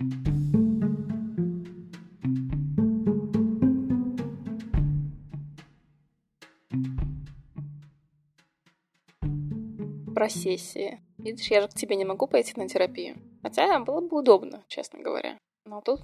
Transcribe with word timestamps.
Про 0.00 0.06
сессии. 10.30 11.00
Видишь, 11.18 11.50
я 11.50 11.60
же 11.60 11.68
к 11.68 11.74
тебе 11.74 11.96
не 11.96 12.06
могу 12.06 12.26
пойти 12.26 12.54
на 12.56 12.66
терапию. 12.66 13.16
Хотя 13.42 13.78
было 13.80 14.00
бы 14.00 14.20
удобно, 14.20 14.64
честно 14.68 15.00
говоря. 15.00 15.36
Но 15.66 15.82
тут 15.82 16.00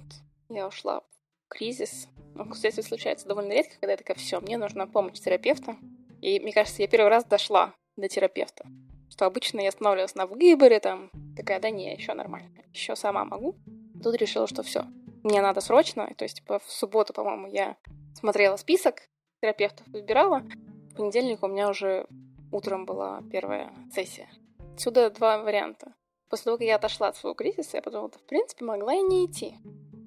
я 0.49 0.67
ушла 0.67 1.01
в 1.01 1.49
кризис. 1.49 2.07
Ну, 2.35 2.47
кстати, 2.47 2.81
случается 2.81 3.27
довольно 3.27 3.53
редко, 3.53 3.79
когда 3.79 3.93
я 3.93 3.97
такая, 3.97 4.15
все, 4.17 4.39
мне 4.39 4.57
нужна 4.57 4.85
помощь 4.85 5.19
терапевта. 5.19 5.75
И 6.21 6.39
мне 6.39 6.53
кажется, 6.53 6.83
я 6.83 6.87
первый 6.87 7.09
раз 7.09 7.25
дошла 7.25 7.73
до 7.95 8.07
терапевта. 8.07 8.67
Что 9.09 9.25
обычно 9.25 9.59
я 9.61 9.69
останавливалась 9.69 10.13
на 10.13 10.27
выборе, 10.27 10.79
там, 10.79 11.09
такая, 11.35 11.59
да 11.59 11.71
не, 11.71 11.95
еще 11.95 12.13
нормально, 12.13 12.63
еще 12.71 12.95
сама 12.95 13.25
могу. 13.25 13.55
Тут 14.03 14.15
решила, 14.15 14.47
что 14.47 14.63
все, 14.63 14.85
мне 15.23 15.41
надо 15.41 15.61
срочно. 15.61 16.09
То 16.17 16.23
есть, 16.23 16.37
типа, 16.37 16.59
в 16.59 16.71
субботу, 16.71 17.13
по-моему, 17.13 17.47
я 17.47 17.77
смотрела 18.13 18.55
список 18.57 19.01
терапевтов, 19.41 19.87
выбирала. 19.87 20.43
В 20.91 20.95
понедельник 20.95 21.43
у 21.43 21.47
меня 21.47 21.69
уже 21.69 22.07
утром 22.51 22.85
была 22.85 23.21
первая 23.31 23.73
сессия. 23.93 24.29
Отсюда 24.73 25.09
два 25.09 25.39
варианта. 25.39 25.93
После 26.29 26.45
того, 26.45 26.57
как 26.57 26.67
я 26.67 26.75
отошла 26.75 27.07
от 27.07 27.17
своего 27.17 27.33
кризиса, 27.33 27.77
я 27.77 27.81
подумала, 27.81 28.09
в 28.09 28.25
принципе, 28.25 28.65
могла 28.65 28.93
и 28.93 29.01
не 29.01 29.25
идти. 29.25 29.55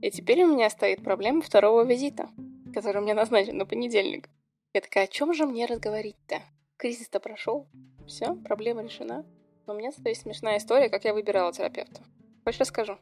И 0.02 0.10
теперь 0.10 0.44
у 0.44 0.52
меня 0.52 0.70
стоит 0.70 1.02
проблема 1.02 1.42
второго 1.42 1.84
визита, 1.84 2.28
который 2.74 2.98
у 2.98 3.02
меня 3.02 3.14
назначен 3.14 3.56
на 3.56 3.66
понедельник. 3.66 4.28
Я 4.72 4.80
такая, 4.80 5.04
о 5.04 5.08
чем 5.08 5.34
же 5.34 5.46
мне 5.46 5.66
разговорить-то? 5.66 6.42
Кризис-то 6.76 7.20
прошел, 7.20 7.66
все, 8.06 8.34
проблема 8.34 8.82
решена. 8.82 9.24
Но 9.66 9.74
у 9.74 9.76
меня 9.76 9.90
есть 10.04 10.22
смешная 10.22 10.58
история, 10.58 10.88
как 10.88 11.04
я 11.04 11.14
выбирала 11.14 11.52
терапевта. 11.52 12.02
Хочешь 12.44 12.60
расскажу? 12.60 12.98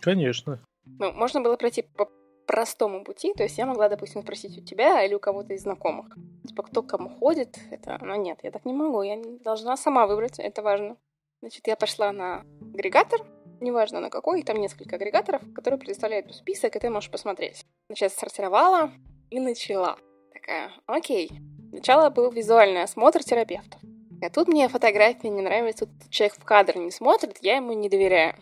Конечно. 0.00 0.60
Ну, 0.84 1.12
можно 1.12 1.40
было 1.40 1.56
пройти 1.56 1.82
по 1.82 2.08
простому 2.46 3.04
пути, 3.04 3.32
то 3.34 3.44
есть 3.44 3.58
я 3.58 3.66
могла, 3.66 3.88
допустим, 3.88 4.22
спросить 4.22 4.58
у 4.58 4.64
тебя 4.64 5.04
или 5.04 5.14
у 5.14 5.20
кого-то 5.20 5.54
из 5.54 5.62
знакомых. 5.62 6.16
Типа, 6.46 6.64
кто 6.64 6.82
к 6.82 6.88
кому 6.88 7.08
ходит, 7.08 7.58
это... 7.70 7.98
Но 8.02 8.16
нет, 8.16 8.40
я 8.42 8.50
так 8.50 8.64
не 8.64 8.72
могу, 8.72 9.02
я 9.02 9.22
должна 9.44 9.76
сама 9.76 10.06
выбрать, 10.06 10.38
это 10.38 10.60
важно. 10.62 10.96
Значит, 11.42 11.66
я 11.68 11.76
пошла 11.76 12.12
на 12.12 12.44
агрегатор, 12.74 13.20
неважно 13.60 14.00
на 14.00 14.10
какой, 14.10 14.42
там 14.42 14.56
несколько 14.56 14.96
агрегаторов, 14.96 15.42
которые 15.54 15.78
предоставляют 15.78 16.34
список, 16.34 16.74
и 16.74 16.80
ты 16.80 16.90
можешь 16.90 17.10
посмотреть. 17.10 17.64
Значит, 17.88 18.12
сортировала 18.12 18.90
и 19.30 19.38
начала. 19.38 19.96
Такая, 20.32 20.72
окей. 20.86 21.30
Сначала 21.70 22.10
был 22.10 22.32
визуальный 22.32 22.82
осмотр 22.82 23.22
терапевтов. 23.22 23.80
А 24.22 24.28
тут 24.28 24.48
мне 24.48 24.68
фотография 24.68 25.30
не 25.30 25.40
нравится, 25.40 25.86
тут 25.86 26.10
человек 26.10 26.36
в 26.36 26.44
кадр 26.44 26.78
не 26.78 26.90
смотрит, 26.90 27.38
я 27.42 27.56
ему 27.56 27.72
не 27.72 27.88
доверяю. 27.88 28.34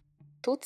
Тут 0.42 0.64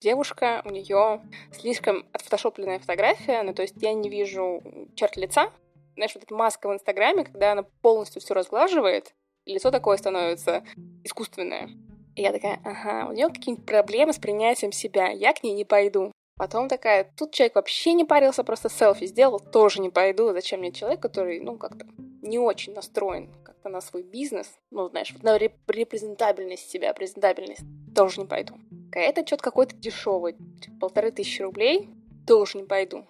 девушка, 0.00 0.62
у 0.64 0.70
нее 0.70 1.20
слишком 1.52 2.06
отфотошопленная 2.12 2.78
фотография, 2.78 3.42
ну 3.42 3.52
то 3.54 3.62
есть 3.62 3.74
я 3.78 3.92
не 3.92 4.08
вижу 4.08 4.62
черт 4.94 5.16
лица. 5.16 5.50
Знаешь, 5.94 6.14
вот 6.14 6.24
эта 6.24 6.34
маска 6.34 6.68
в 6.68 6.72
Инстаграме, 6.72 7.24
когда 7.24 7.52
она 7.52 7.64
полностью 7.82 8.22
все 8.22 8.32
разглаживает, 8.34 9.14
лицо 9.44 9.70
такое 9.70 9.96
становится 9.98 10.64
искусственное. 11.04 11.68
И 12.16 12.22
я 12.22 12.32
такая, 12.32 12.60
ага, 12.64 13.08
у 13.08 13.12
нее 13.12 13.28
какие-нибудь 13.28 13.66
проблемы 13.66 14.12
с 14.12 14.18
принятием 14.18 14.72
себя, 14.72 15.08
я 15.08 15.32
к 15.32 15.42
ней 15.42 15.52
не 15.52 15.64
пойду. 15.64 16.12
Потом 16.36 16.68
такая, 16.68 17.12
тут 17.16 17.32
человек 17.32 17.54
вообще 17.54 17.92
не 17.92 18.06
парился, 18.06 18.44
просто 18.44 18.70
селфи 18.70 19.06
сделал, 19.06 19.40
тоже 19.40 19.82
не 19.82 19.90
пойду. 19.90 20.32
Зачем 20.32 20.60
мне 20.60 20.72
человек, 20.72 21.00
который, 21.00 21.38
ну, 21.40 21.58
как-то 21.58 21.86
не 22.22 22.38
очень 22.38 22.72
настроен 22.72 23.30
как-то 23.44 23.68
на 23.68 23.82
свой 23.82 24.02
бизнес, 24.02 24.50
ну, 24.70 24.88
знаешь, 24.88 25.14
на 25.22 25.36
репрезентабельность 25.36 26.70
себя, 26.70 26.94
презентабельность, 26.94 27.62
тоже 27.94 28.20
не 28.20 28.26
пойду. 28.26 28.54
Это 28.92 29.26
что-то 29.26 29.42
какой-то 29.42 29.76
дешевый, 29.76 30.36
типа 30.60 30.78
полторы 30.80 31.10
тысячи 31.12 31.42
рублей, 31.42 31.88
тоже 32.26 32.58
не 32.58 32.64
пойду. 32.64 33.06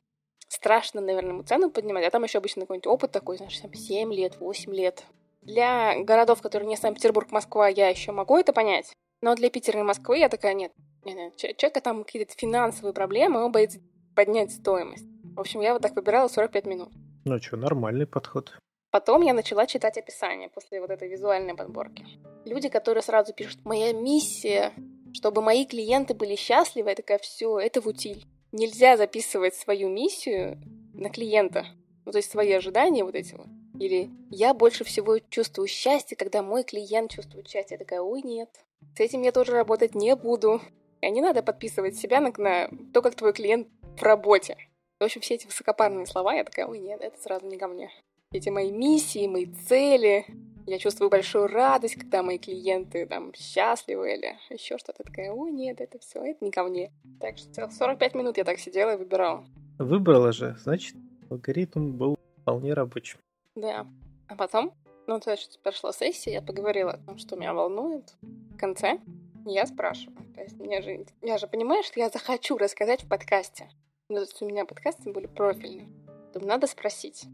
Страшно, 0.48 1.00
наверное, 1.00 1.30
ему 1.32 1.42
цену 1.42 1.70
поднимать, 1.70 2.04
а 2.04 2.10
там 2.10 2.24
еще 2.24 2.38
обычно 2.38 2.62
какой-нибудь 2.62 2.86
опыт 2.86 3.12
такой, 3.12 3.36
знаешь, 3.36 3.58
там 3.58 3.72
7 3.72 4.12
лет, 4.12 4.40
8 4.40 4.74
лет. 4.74 5.04
Для 5.42 6.02
городов, 6.02 6.42
которые 6.42 6.68
не 6.68 6.76
Санкт-Петербург, 6.76 7.30
Москва, 7.30 7.68
я 7.68 7.88
еще 7.88 8.12
могу 8.12 8.36
это 8.36 8.52
понять. 8.52 8.92
Но 9.22 9.34
для 9.34 9.48
Питера 9.48 9.80
и 9.80 9.82
Москвы 9.82 10.18
я 10.18 10.28
такая, 10.28 10.54
нет. 10.54 10.72
нет, 11.04 11.16
нет. 11.16 11.56
Человека 11.56 11.80
там 11.80 12.04
какие-то 12.04 12.34
финансовые 12.36 12.92
проблемы, 12.92 13.44
он 13.44 13.52
боится 13.52 13.78
поднять 14.16 14.50
стоимость. 14.50 15.06
В 15.36 15.40
общем, 15.40 15.60
я 15.60 15.72
вот 15.72 15.82
так 15.82 15.94
выбирала 15.94 16.28
45 16.28 16.66
минут. 16.66 16.88
Ну 17.24 17.40
что, 17.40 17.56
нормальный 17.56 18.06
подход. 18.06 18.52
Потом 18.90 19.22
я 19.22 19.34
начала 19.34 19.66
читать 19.66 19.96
описание 19.98 20.48
после 20.48 20.80
вот 20.80 20.90
этой 20.90 21.08
визуальной 21.08 21.54
подборки. 21.54 22.04
Люди, 22.44 22.68
которые 22.68 23.02
сразу 23.02 23.32
пишут 23.32 23.64
«Моя 23.64 23.92
миссия, 23.92 24.72
чтобы 25.14 25.42
мои 25.42 25.64
клиенты 25.64 26.14
были 26.14 26.36
счастливы», 26.36 26.90
я 26.90 26.94
такая 26.94 27.18
«Все, 27.18 27.58
это 27.58 27.80
в 27.80 27.86
утиль». 27.86 28.24
Нельзя 28.52 28.96
записывать 28.96 29.54
свою 29.54 29.88
миссию 29.88 30.60
на 30.92 31.08
клиента. 31.08 31.66
Ну, 32.04 32.12
то 32.12 32.18
есть 32.18 32.30
свои 32.30 32.52
ожидания 32.52 33.04
вот 33.04 33.14
эти 33.14 33.34
вот. 33.34 33.46
Или 33.78 34.10
я 34.30 34.52
больше 34.52 34.84
всего 34.84 35.18
чувствую 35.18 35.68
счастье, 35.68 36.16
когда 36.16 36.42
мой 36.42 36.64
клиент 36.64 37.12
чувствует 37.12 37.48
счастье. 37.48 37.76
Я 37.76 37.78
такая, 37.78 38.00
ой, 38.00 38.22
нет, 38.22 38.50
с 38.96 39.00
этим 39.00 39.22
я 39.22 39.32
тоже 39.32 39.52
работать 39.52 39.94
не 39.94 40.14
буду. 40.16 40.60
И 41.00 41.10
не 41.10 41.20
надо 41.22 41.42
подписывать 41.42 41.96
себя 41.96 42.20
на, 42.20 42.32
на 42.36 42.68
то, 42.92 43.00
как 43.00 43.14
твой 43.14 43.32
клиент 43.32 43.68
в 43.96 44.02
работе. 44.02 44.56
В 44.98 45.04
общем, 45.04 45.22
все 45.22 45.34
эти 45.34 45.46
высокопарные 45.46 46.04
слова, 46.04 46.34
я 46.34 46.44
такая, 46.44 46.66
ой, 46.66 46.78
нет, 46.78 47.00
это 47.00 47.18
сразу 47.18 47.46
не 47.46 47.56
ко 47.56 47.68
мне. 47.68 47.90
Эти 48.32 48.50
мои 48.50 48.70
миссии, 48.70 49.26
мои 49.26 49.46
цели. 49.46 50.26
Я 50.66 50.78
чувствую 50.78 51.10
большую 51.10 51.46
радость, 51.46 51.96
когда 51.96 52.22
мои 52.22 52.38
клиенты 52.38 53.06
там 53.06 53.32
счастливы 53.34 54.14
или 54.14 54.38
еще 54.50 54.78
что-то. 54.78 55.02
Такая, 55.02 55.32
ой, 55.32 55.50
нет, 55.50 55.80
это 55.80 55.98
все, 55.98 56.22
это 56.22 56.44
не 56.44 56.50
ко 56.50 56.64
мне. 56.64 56.92
Так 57.18 57.38
что 57.38 57.68
45 57.70 58.14
минут 58.14 58.36
я 58.36 58.44
так 58.44 58.58
сидела 58.58 58.94
и 58.94 58.96
выбирала. 58.96 59.44
Выбрала 59.78 60.32
же, 60.32 60.56
значит, 60.62 60.94
алгоритм 61.30 61.92
был 61.92 62.16
вполне 62.42 62.74
рабочим. 62.74 63.18
Да. 63.54 63.86
А 64.28 64.36
потом, 64.36 64.72
ну, 65.06 65.18
то 65.18 65.30
есть 65.32 65.60
прошла 65.62 65.92
сессия, 65.92 66.32
я 66.32 66.42
поговорила 66.42 66.92
о 66.92 66.98
том, 66.98 67.18
что 67.18 67.36
меня 67.36 67.52
волнует. 67.52 68.14
В 68.22 68.56
конце 68.56 69.00
я 69.46 69.66
спрашиваю. 69.66 70.18
То 70.34 70.42
есть 70.42 70.58
мне 70.58 70.82
же, 70.82 71.06
я 71.22 71.38
же 71.38 71.46
понимаю, 71.46 71.82
что 71.82 71.98
я 72.00 72.10
захочу 72.10 72.56
рассказать 72.56 73.04
в 73.04 73.08
подкасте. 73.08 73.70
Но 74.08 74.16
то 74.16 74.22
есть 74.22 74.42
у 74.42 74.46
меня 74.46 74.64
подкасты 74.64 75.12
были 75.12 75.26
профильные. 75.26 75.88
Думаю, 76.32 76.48
надо 76.48 76.66
спросить, 76.66 77.24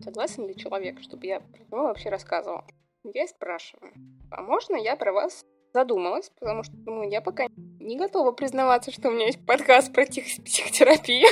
согласен 0.00 0.46
ли 0.46 0.56
человек, 0.56 1.00
чтобы 1.00 1.26
я 1.26 1.40
про 1.40 1.58
него 1.58 1.82
вообще 1.84 2.08
рассказывала. 2.08 2.64
Я 3.04 3.24
и 3.24 3.28
спрашиваю, 3.28 3.92
а 4.30 4.42
можно 4.42 4.76
я 4.76 4.96
про 4.96 5.12
вас 5.12 5.44
задумалась, 5.74 6.30
потому 6.38 6.62
что 6.62 6.72
ну, 6.86 7.08
я 7.08 7.20
пока 7.20 7.48
не 7.56 7.98
готова 7.98 8.32
признаваться, 8.32 8.92
что 8.92 9.08
у 9.08 9.12
меня 9.12 9.26
есть 9.26 9.44
подкаст 9.44 9.92
про 9.92 10.06
психотерапию. 10.06 11.28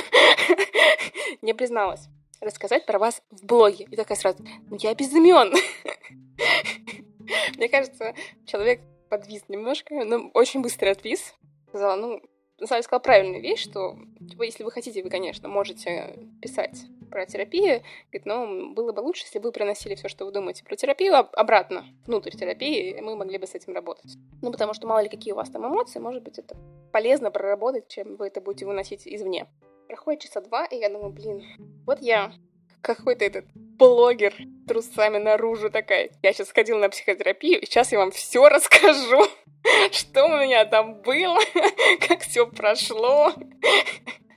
Не 1.41 1.53
призналась 1.53 2.09
рассказать 2.43 2.85
про 2.85 2.99
вас 2.99 3.21
в 3.31 3.45
блоге. 3.45 3.87
И 3.89 3.95
такая 3.95 4.17
сразу, 4.17 4.43
ну 4.69 4.77
я 4.79 4.93
без 4.93 5.11
имен. 5.13 5.53
Мне 7.57 7.69
кажется, 7.69 8.13
человек 8.45 8.81
подвис 9.09 9.43
немножко, 9.47 10.03
но 10.03 10.29
очень 10.33 10.61
быстро 10.61 10.91
отвис. 10.91 11.33
Сказала, 11.69 11.95
ну, 11.95 12.21
на 12.59 12.67
самом 12.67 12.79
деле 12.79 12.83
сказала 12.83 12.99
правильную 12.99 13.41
вещь, 13.41 13.63
что, 13.63 13.97
типа, 14.29 14.43
если 14.43 14.63
вы 14.63 14.71
хотите, 14.71 15.03
вы, 15.03 15.09
конечно, 15.09 15.47
можете 15.47 16.19
писать 16.41 16.85
про 17.13 17.27
терапию, 17.27 17.83
говорит, 18.11 18.25
но 18.25 18.73
было 18.73 18.91
бы 18.91 19.01
лучше, 19.01 19.23
если 19.25 19.37
бы 19.37 19.45
вы 19.45 19.51
приносили 19.51 19.93
все, 19.93 20.07
что 20.07 20.25
вы 20.25 20.31
думаете 20.31 20.63
про 20.63 20.75
терапию, 20.75 21.15
обратно, 21.15 21.85
внутрь 22.07 22.31
терапии, 22.31 22.97
и 22.97 23.01
мы 23.01 23.15
могли 23.15 23.37
бы 23.37 23.45
с 23.45 23.53
этим 23.53 23.75
работать. 23.75 24.15
Ну, 24.41 24.51
потому 24.51 24.73
что 24.73 24.87
мало 24.87 25.03
ли 25.03 25.09
какие 25.09 25.33
у 25.33 25.35
вас 25.35 25.51
там 25.51 25.67
эмоции, 25.67 25.99
может 25.99 26.23
быть, 26.23 26.39
это 26.39 26.57
полезно 26.91 27.29
проработать, 27.29 27.87
чем 27.87 28.15
вы 28.15 28.27
это 28.27 28.41
будете 28.41 28.65
выносить 28.65 29.07
извне. 29.07 29.45
Проходит 29.87 30.21
часа 30.21 30.41
два, 30.41 30.65
и 30.65 30.77
я 30.77 30.89
думаю, 30.89 31.11
блин, 31.11 31.43
вот 31.85 32.01
я 32.01 32.33
какой-то 32.81 33.23
этот 33.23 33.45
блогер 33.53 34.33
трусами 34.67 35.19
наружу 35.19 35.69
такая. 35.69 36.09
Я 36.23 36.33
сейчас 36.33 36.49
сходила 36.49 36.79
на 36.79 36.89
психотерапию, 36.89 37.61
и 37.61 37.65
сейчас 37.67 37.91
я 37.91 37.99
вам 37.99 38.09
все 38.09 38.49
расскажу, 38.49 39.27
что 39.91 40.25
у 40.25 40.37
меня 40.39 40.65
там 40.65 40.95
было, 41.03 41.39
как 42.07 42.21
все 42.21 42.47
прошло. 42.47 43.31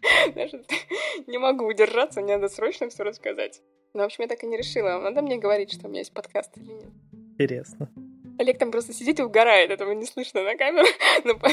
Даже 0.35 0.65
не 1.27 1.39
могу 1.39 1.67
удержаться, 1.67 2.21
мне 2.21 2.37
надо 2.37 2.49
срочно 2.49 2.89
все 2.89 3.03
рассказать. 3.03 3.63
Ну, 3.95 4.03
в 4.03 4.07
общем, 4.07 4.23
я 4.23 4.29
так 4.29 4.43
и 4.43 4.47
не 4.47 4.57
решила, 4.57 4.99
надо 5.01 5.23
мне 5.23 5.39
говорить, 5.39 5.73
что 5.73 5.87
у 5.87 5.89
меня 5.89 6.01
есть 6.01 6.13
подкаст 6.13 6.57
или 6.57 6.73
нет. 6.73 6.91
Интересно. 7.13 7.91
Олег 8.39 8.59
там 8.59 8.71
просто 8.71 8.93
сидит 8.93 9.19
и 9.19 9.23
угорает, 9.23 9.71
этого 9.71 9.93
не 9.93 10.05
слышно 10.05 10.43
на 10.43 10.57
камеру, 10.57 10.87
но 11.25 11.35
по, 11.39 11.49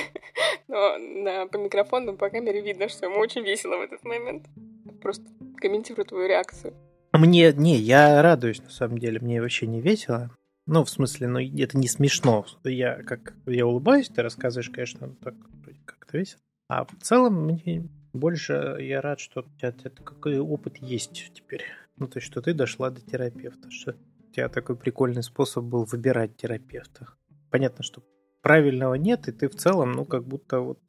но 0.68 0.98
на, 0.98 1.48
по 1.48 1.58
микрофону, 1.58 2.18
по 2.18 2.30
камере 2.30 2.62
видно, 2.62 2.90
что 2.90 3.06
ему 3.06 3.20
очень 3.20 3.42
весело 3.42 3.78
в 3.78 3.82
этот 3.82 4.04
момент. 4.04 4.48
Просто 5.02 5.26
комментирую 5.58 6.06
твою 6.06 6.28
реакцию. 6.28 6.74
Мне, 7.14 7.54
не, 7.54 7.76
я 7.76 8.22
радуюсь, 8.22 8.62
на 8.62 8.70
самом 8.70 8.98
деле, 8.98 9.20
мне 9.20 9.42
вообще 9.42 9.68
не 9.68 9.82
весело. 9.82 10.32
Ну, 10.66 10.84
в 10.84 10.90
смысле, 10.90 11.28
ну, 11.28 11.40
это 11.40 11.78
не 11.78 11.88
смешно. 11.88 12.46
Я 12.64 13.04
как 13.04 13.34
я 13.46 13.66
улыбаюсь, 13.66 14.10
ты 14.10 14.22
рассказываешь, 14.22 14.70
конечно, 14.70 15.16
так 15.24 15.36
как-то 15.86 16.18
весело. 16.18 16.40
А 16.70 16.86
в 16.86 16.96
целом 17.02 17.46
мне 17.46 17.88
больше 18.13 18.77
я 18.80 19.01
рад, 19.01 19.19
что 19.19 19.42
у 19.42 19.60
тебя, 19.60 19.74
у 20.00 20.04
какой 20.04 20.39
опыт 20.39 20.77
есть 20.77 21.31
теперь. 21.33 21.63
Ну, 21.98 22.07
то 22.07 22.18
есть, 22.18 22.27
что 22.27 22.42
ты 22.42 22.54
дошла 22.54 22.89
до 22.89 23.01
терапевта, 23.01 23.69
что 23.69 23.95
у 24.30 24.31
тебя 24.31 24.50
такой 24.50 24.75
прикольный 24.75 25.24
способ 25.24 25.65
был 25.65 25.83
выбирать 25.86 26.36
терапевта. 26.38 27.10
Понятно, 27.50 27.83
что 27.83 28.04
правильного 28.42 28.95
нет, 28.95 29.27
и 29.27 29.31
ты 29.31 29.50
в 29.50 29.56
целом, 29.56 29.92
ну, 29.92 30.06
как 30.06 30.25
будто 30.25 30.60
вот 30.60 30.80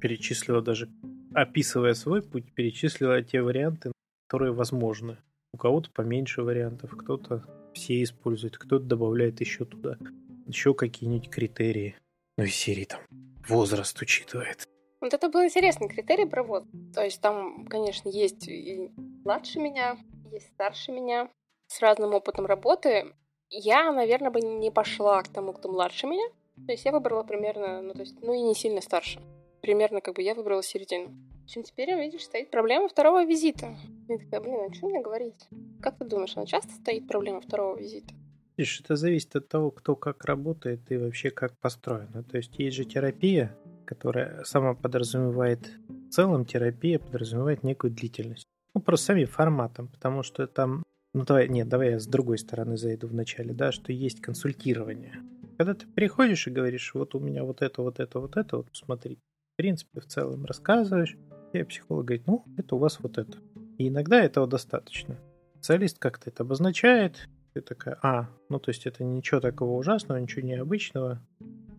перечислила 0.00 0.62
даже 0.62 0.88
описывая 1.34 1.94
свой 1.94 2.22
путь, 2.22 2.52
перечислила 2.54 3.22
те 3.22 3.42
варианты, 3.42 3.92
которые 4.28 4.52
возможны. 4.52 5.18
У 5.52 5.56
кого-то 5.56 5.90
поменьше 5.90 6.42
вариантов, 6.42 6.96
кто-то 6.96 7.44
все 7.74 8.02
использует, 8.02 8.56
кто-то 8.56 8.84
добавляет 8.84 9.40
еще 9.40 9.64
туда 9.64 9.98
еще 10.46 10.74
какие-нибудь 10.74 11.30
критерии. 11.30 11.96
Ну 12.36 12.44
и 12.44 12.48
серии 12.48 12.84
там 12.84 13.00
возраст 13.48 14.00
учитывает. 14.00 14.68
Вот 15.04 15.12
это 15.12 15.28
был 15.28 15.44
интересный 15.44 15.86
критерий 15.86 16.24
про 16.24 16.42
возраст. 16.42 16.72
То 16.94 17.04
есть 17.04 17.20
там, 17.20 17.66
конечно, 17.66 18.08
есть 18.08 18.48
и 18.48 18.90
младше 19.22 19.60
меня, 19.60 19.98
есть 20.32 20.46
старше 20.54 20.92
меня, 20.92 21.28
с 21.66 21.82
разным 21.82 22.14
опытом 22.14 22.46
работы. 22.46 23.12
Я, 23.50 23.92
наверное, 23.92 24.30
бы 24.30 24.40
не 24.40 24.70
пошла 24.70 25.22
к 25.22 25.28
тому, 25.28 25.52
кто 25.52 25.70
младше 25.70 26.06
меня. 26.06 26.26
То 26.66 26.72
есть 26.72 26.86
я 26.86 26.92
выбрала 26.92 27.22
примерно, 27.22 27.82
ну, 27.82 27.92
то 27.92 28.00
есть, 28.00 28.16
ну 28.22 28.32
и 28.32 28.40
не 28.40 28.54
сильно 28.54 28.80
старше. 28.80 29.20
Примерно 29.60 30.00
как 30.00 30.14
бы 30.14 30.22
я 30.22 30.34
выбрала 30.34 30.62
середину. 30.62 31.08
В 31.42 31.44
общем, 31.44 31.64
теперь, 31.64 31.94
видишь, 31.96 32.24
стоит 32.24 32.50
проблема 32.50 32.88
второго 32.88 33.26
визита. 33.26 33.76
Я 34.08 34.16
такая, 34.16 34.40
блин, 34.40 34.70
а 34.70 34.72
что 34.72 34.86
мне 34.86 35.02
говорить? 35.02 35.48
Как 35.82 35.98
ты 35.98 36.06
думаешь, 36.06 36.34
она 36.34 36.46
часто 36.46 36.72
стоит 36.72 37.06
проблема 37.06 37.42
второго 37.42 37.76
визита? 37.76 38.14
Видишь, 38.56 38.80
это 38.80 38.96
зависит 38.96 39.36
от 39.36 39.48
того, 39.48 39.70
кто 39.70 39.96
как 39.96 40.24
работает 40.24 40.90
и 40.90 40.96
вообще 40.96 41.30
как 41.30 41.58
построено. 41.58 42.22
То 42.22 42.38
есть 42.38 42.58
есть 42.58 42.76
же 42.76 42.86
терапия, 42.86 43.54
которая 43.84 44.42
сама 44.44 44.74
подразумевает, 44.74 45.70
в 45.88 46.10
целом 46.10 46.44
терапия 46.44 46.98
подразумевает 46.98 47.62
некую 47.62 47.92
длительность. 47.92 48.46
Ну, 48.74 48.80
просто 48.80 49.06
самим 49.06 49.26
форматом, 49.26 49.88
потому 49.88 50.22
что 50.22 50.46
там, 50.46 50.82
ну 51.12 51.24
давай, 51.24 51.48
нет, 51.48 51.68
давай 51.68 51.92
я 51.92 52.00
с 52.00 52.06
другой 52.06 52.38
стороны 52.38 52.76
зайду 52.76 53.06
в 53.06 53.14
начале, 53.14 53.52
да, 53.52 53.72
что 53.72 53.92
есть 53.92 54.20
консультирование. 54.20 55.22
Когда 55.56 55.74
ты 55.74 55.86
приходишь 55.86 56.46
и 56.46 56.50
говоришь, 56.50 56.92
вот 56.94 57.14
у 57.14 57.20
меня 57.20 57.44
вот 57.44 57.62
это, 57.62 57.82
вот 57.82 58.00
это, 58.00 58.18
вот 58.18 58.36
это, 58.36 58.56
вот 58.56 58.70
посмотри, 58.70 59.16
в 59.52 59.56
принципе, 59.56 60.00
в 60.00 60.06
целом 60.06 60.44
рассказываешь, 60.44 61.16
и 61.52 61.62
психолог 61.62 62.06
говорит, 62.06 62.26
ну, 62.26 62.44
это 62.56 62.74
у 62.74 62.78
вас 62.78 62.98
вот 63.00 63.18
это. 63.18 63.38
И 63.78 63.88
иногда 63.88 64.20
этого 64.20 64.46
достаточно. 64.48 65.16
Специалист 65.54 65.98
как-то 65.98 66.30
это 66.30 66.42
обозначает, 66.42 67.28
ты 67.54 67.60
такая, 67.60 67.96
а, 68.02 68.28
ну 68.48 68.58
то 68.58 68.70
есть 68.70 68.84
это 68.84 69.04
ничего 69.04 69.40
такого 69.40 69.78
ужасного, 69.78 70.18
ничего 70.18 70.42
необычного. 70.42 71.22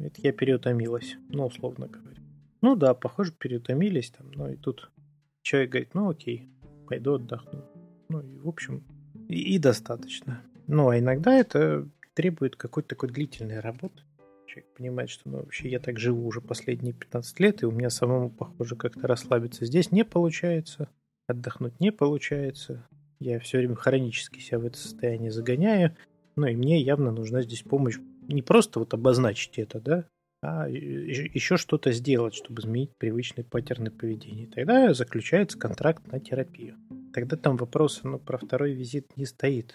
Это 0.06 0.22
я 0.22 0.32
переутомилась, 0.32 1.16
ну, 1.30 1.46
условно 1.46 1.88
говоря. 1.88 2.22
Ну 2.62 2.76
да, 2.76 2.94
похоже, 2.94 3.32
переутомились 3.32 4.12
там, 4.12 4.32
но 4.32 4.50
и 4.50 4.56
тут 4.56 4.92
человек 5.42 5.72
говорит, 5.72 5.94
ну 5.94 6.10
окей, 6.10 6.50
пойду 6.88 7.16
отдохну. 7.16 7.64
Ну 8.10 8.22
и, 8.22 8.38
в 8.38 8.48
общем, 8.48 8.84
и, 9.30 9.56
и 9.56 9.60
достаточно. 9.60 10.42
Ну, 10.68 10.90
а 10.90 11.00
иногда 11.00 11.34
это 11.34 11.88
требует 12.14 12.56
какой-то 12.56 12.90
такой 12.90 13.10
длительной 13.10 13.60
работы. 13.60 14.02
Человек 14.48 14.74
понимает, 14.74 15.10
что 15.10 15.30
ну, 15.30 15.38
вообще 15.38 15.70
я 15.70 15.80
так 15.80 16.00
живу 16.00 16.26
уже 16.26 16.42
последние 16.42 16.94
15 16.94 17.40
лет, 17.40 17.64
и 17.64 17.66
у 17.66 17.72
меня 17.72 17.90
самому, 17.90 18.30
похоже, 18.30 18.76
как-то 18.76 19.08
расслабиться 19.08 19.66
здесь 19.66 19.92
не 19.92 20.06
получается, 20.06 20.90
отдохнуть 21.28 21.80
не 21.80 21.92
получается. 21.92 22.88
Я 23.20 23.40
все 23.40 23.60
время 23.60 23.76
хронически 23.76 24.40
себя 24.40 24.60
в 24.60 24.66
это 24.66 24.78
состояние 24.78 25.32
загоняю. 25.32 25.96
Ну 26.36 26.48
и 26.48 26.56
мне 26.56 26.82
явно 26.82 27.12
нужна 27.12 27.42
здесь 27.42 27.62
помощь. 27.62 27.98
Не 28.28 28.42
просто 28.42 28.80
вот 28.80 28.94
обозначить 28.94 29.58
это, 29.58 29.80
да, 29.80 30.06
а 30.42 30.68
еще 30.68 31.58
что-то 31.58 31.92
сделать, 31.92 32.36
чтобы 32.36 32.62
изменить 32.62 32.92
привычные 32.98 33.44
паттерны 33.44 33.90
поведения. 33.90 34.48
Тогда 34.48 34.94
заключается 34.94 35.58
контракт 35.58 36.06
на 36.12 36.20
терапию. 36.20 36.78
Тогда 37.14 37.36
там 37.36 37.58
вопроса 37.58 38.08
ну, 38.08 38.20
про 38.20 38.38
второй 38.38 38.74
визит 38.74 39.18
не 39.18 39.26
стоит. 39.26 39.74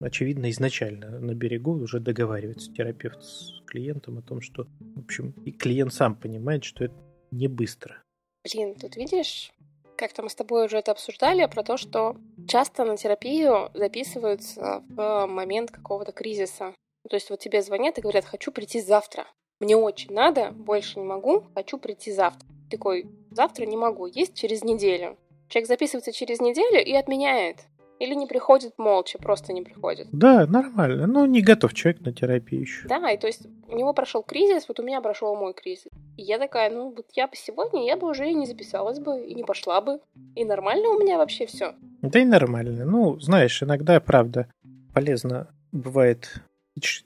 Очевидно, 0.00 0.50
изначально 0.50 1.18
на 1.20 1.34
берегу 1.34 1.72
уже 1.72 2.00
договаривается 2.00 2.72
терапевт 2.72 3.22
с 3.22 3.62
клиентом 3.66 4.18
о 4.18 4.22
том, 4.22 4.40
что, 4.40 4.66
в 4.96 5.00
общем, 5.00 5.30
и 5.44 5.52
клиент 5.52 5.94
сам 5.94 6.14
понимает, 6.16 6.64
что 6.64 6.84
это 6.84 6.94
не 7.30 7.48
быстро. 7.48 8.02
Блин, 8.44 8.74
тут 8.74 8.96
видишь, 8.96 9.52
как-то 9.96 10.22
мы 10.22 10.28
с 10.28 10.34
тобой 10.34 10.66
уже 10.66 10.78
это 10.78 10.90
обсуждали, 10.90 11.46
про 11.46 11.62
то, 11.62 11.76
что 11.76 12.16
часто 12.48 12.84
на 12.84 12.96
терапию 12.96 13.70
записываются 13.74 14.82
в 14.88 15.26
момент 15.26 15.70
какого-то 15.70 16.12
кризиса. 16.12 16.74
То 17.08 17.16
есть 17.16 17.30
вот 17.30 17.40
тебе 17.40 17.62
звонят 17.62 17.98
и 17.98 18.00
говорят, 18.00 18.24
хочу 18.24 18.52
прийти 18.52 18.80
завтра. 18.80 19.26
Мне 19.60 19.76
очень 19.76 20.12
надо, 20.12 20.50
больше 20.50 20.98
не 20.98 21.04
могу, 21.04 21.44
хочу 21.54 21.78
прийти 21.78 22.12
завтра. 22.12 22.48
Такой, 22.70 23.06
завтра 23.30 23.64
не 23.66 23.76
могу, 23.76 24.06
есть 24.06 24.34
через 24.34 24.64
неделю. 24.64 25.16
Человек 25.48 25.68
записывается 25.68 26.12
через 26.12 26.40
неделю 26.40 26.82
и 26.84 26.94
отменяет. 26.94 27.58
Или 27.98 28.14
не 28.14 28.26
приходит 28.26 28.72
молча, 28.78 29.18
просто 29.18 29.52
не 29.52 29.62
приходит. 29.62 30.08
Да, 30.10 30.46
нормально. 30.46 31.06
Но 31.06 31.24
не 31.26 31.40
готов 31.40 31.72
человек 31.74 32.00
на 32.00 32.12
терапию 32.12 32.62
еще. 32.62 32.88
Да, 32.88 33.10
и 33.10 33.16
то 33.16 33.28
есть 33.28 33.46
у 33.68 33.76
него 33.76 33.92
прошел 33.92 34.24
кризис, 34.24 34.66
вот 34.66 34.80
у 34.80 34.82
меня 34.82 35.00
прошел 35.00 35.36
мой 35.36 35.54
кризис. 35.54 35.86
И 36.16 36.22
я 36.22 36.38
такая, 36.38 36.68
ну 36.70 36.90
вот 36.90 37.06
я 37.12 37.28
бы 37.28 37.36
сегодня, 37.36 37.86
я 37.86 37.96
бы 37.96 38.08
уже 38.08 38.28
и 38.28 38.34
не 38.34 38.46
записалась 38.46 38.98
бы, 38.98 39.24
и 39.24 39.34
не 39.34 39.44
пошла 39.44 39.80
бы. 39.80 40.00
И 40.34 40.44
нормально 40.44 40.88
у 40.88 40.98
меня 40.98 41.16
вообще 41.16 41.46
все. 41.46 41.74
Да 42.00 42.18
и 42.18 42.24
нормально. 42.24 42.84
Ну, 42.84 43.20
знаешь, 43.20 43.62
иногда, 43.62 44.00
правда, 44.00 44.48
полезно 44.92 45.54
бывает. 45.70 46.42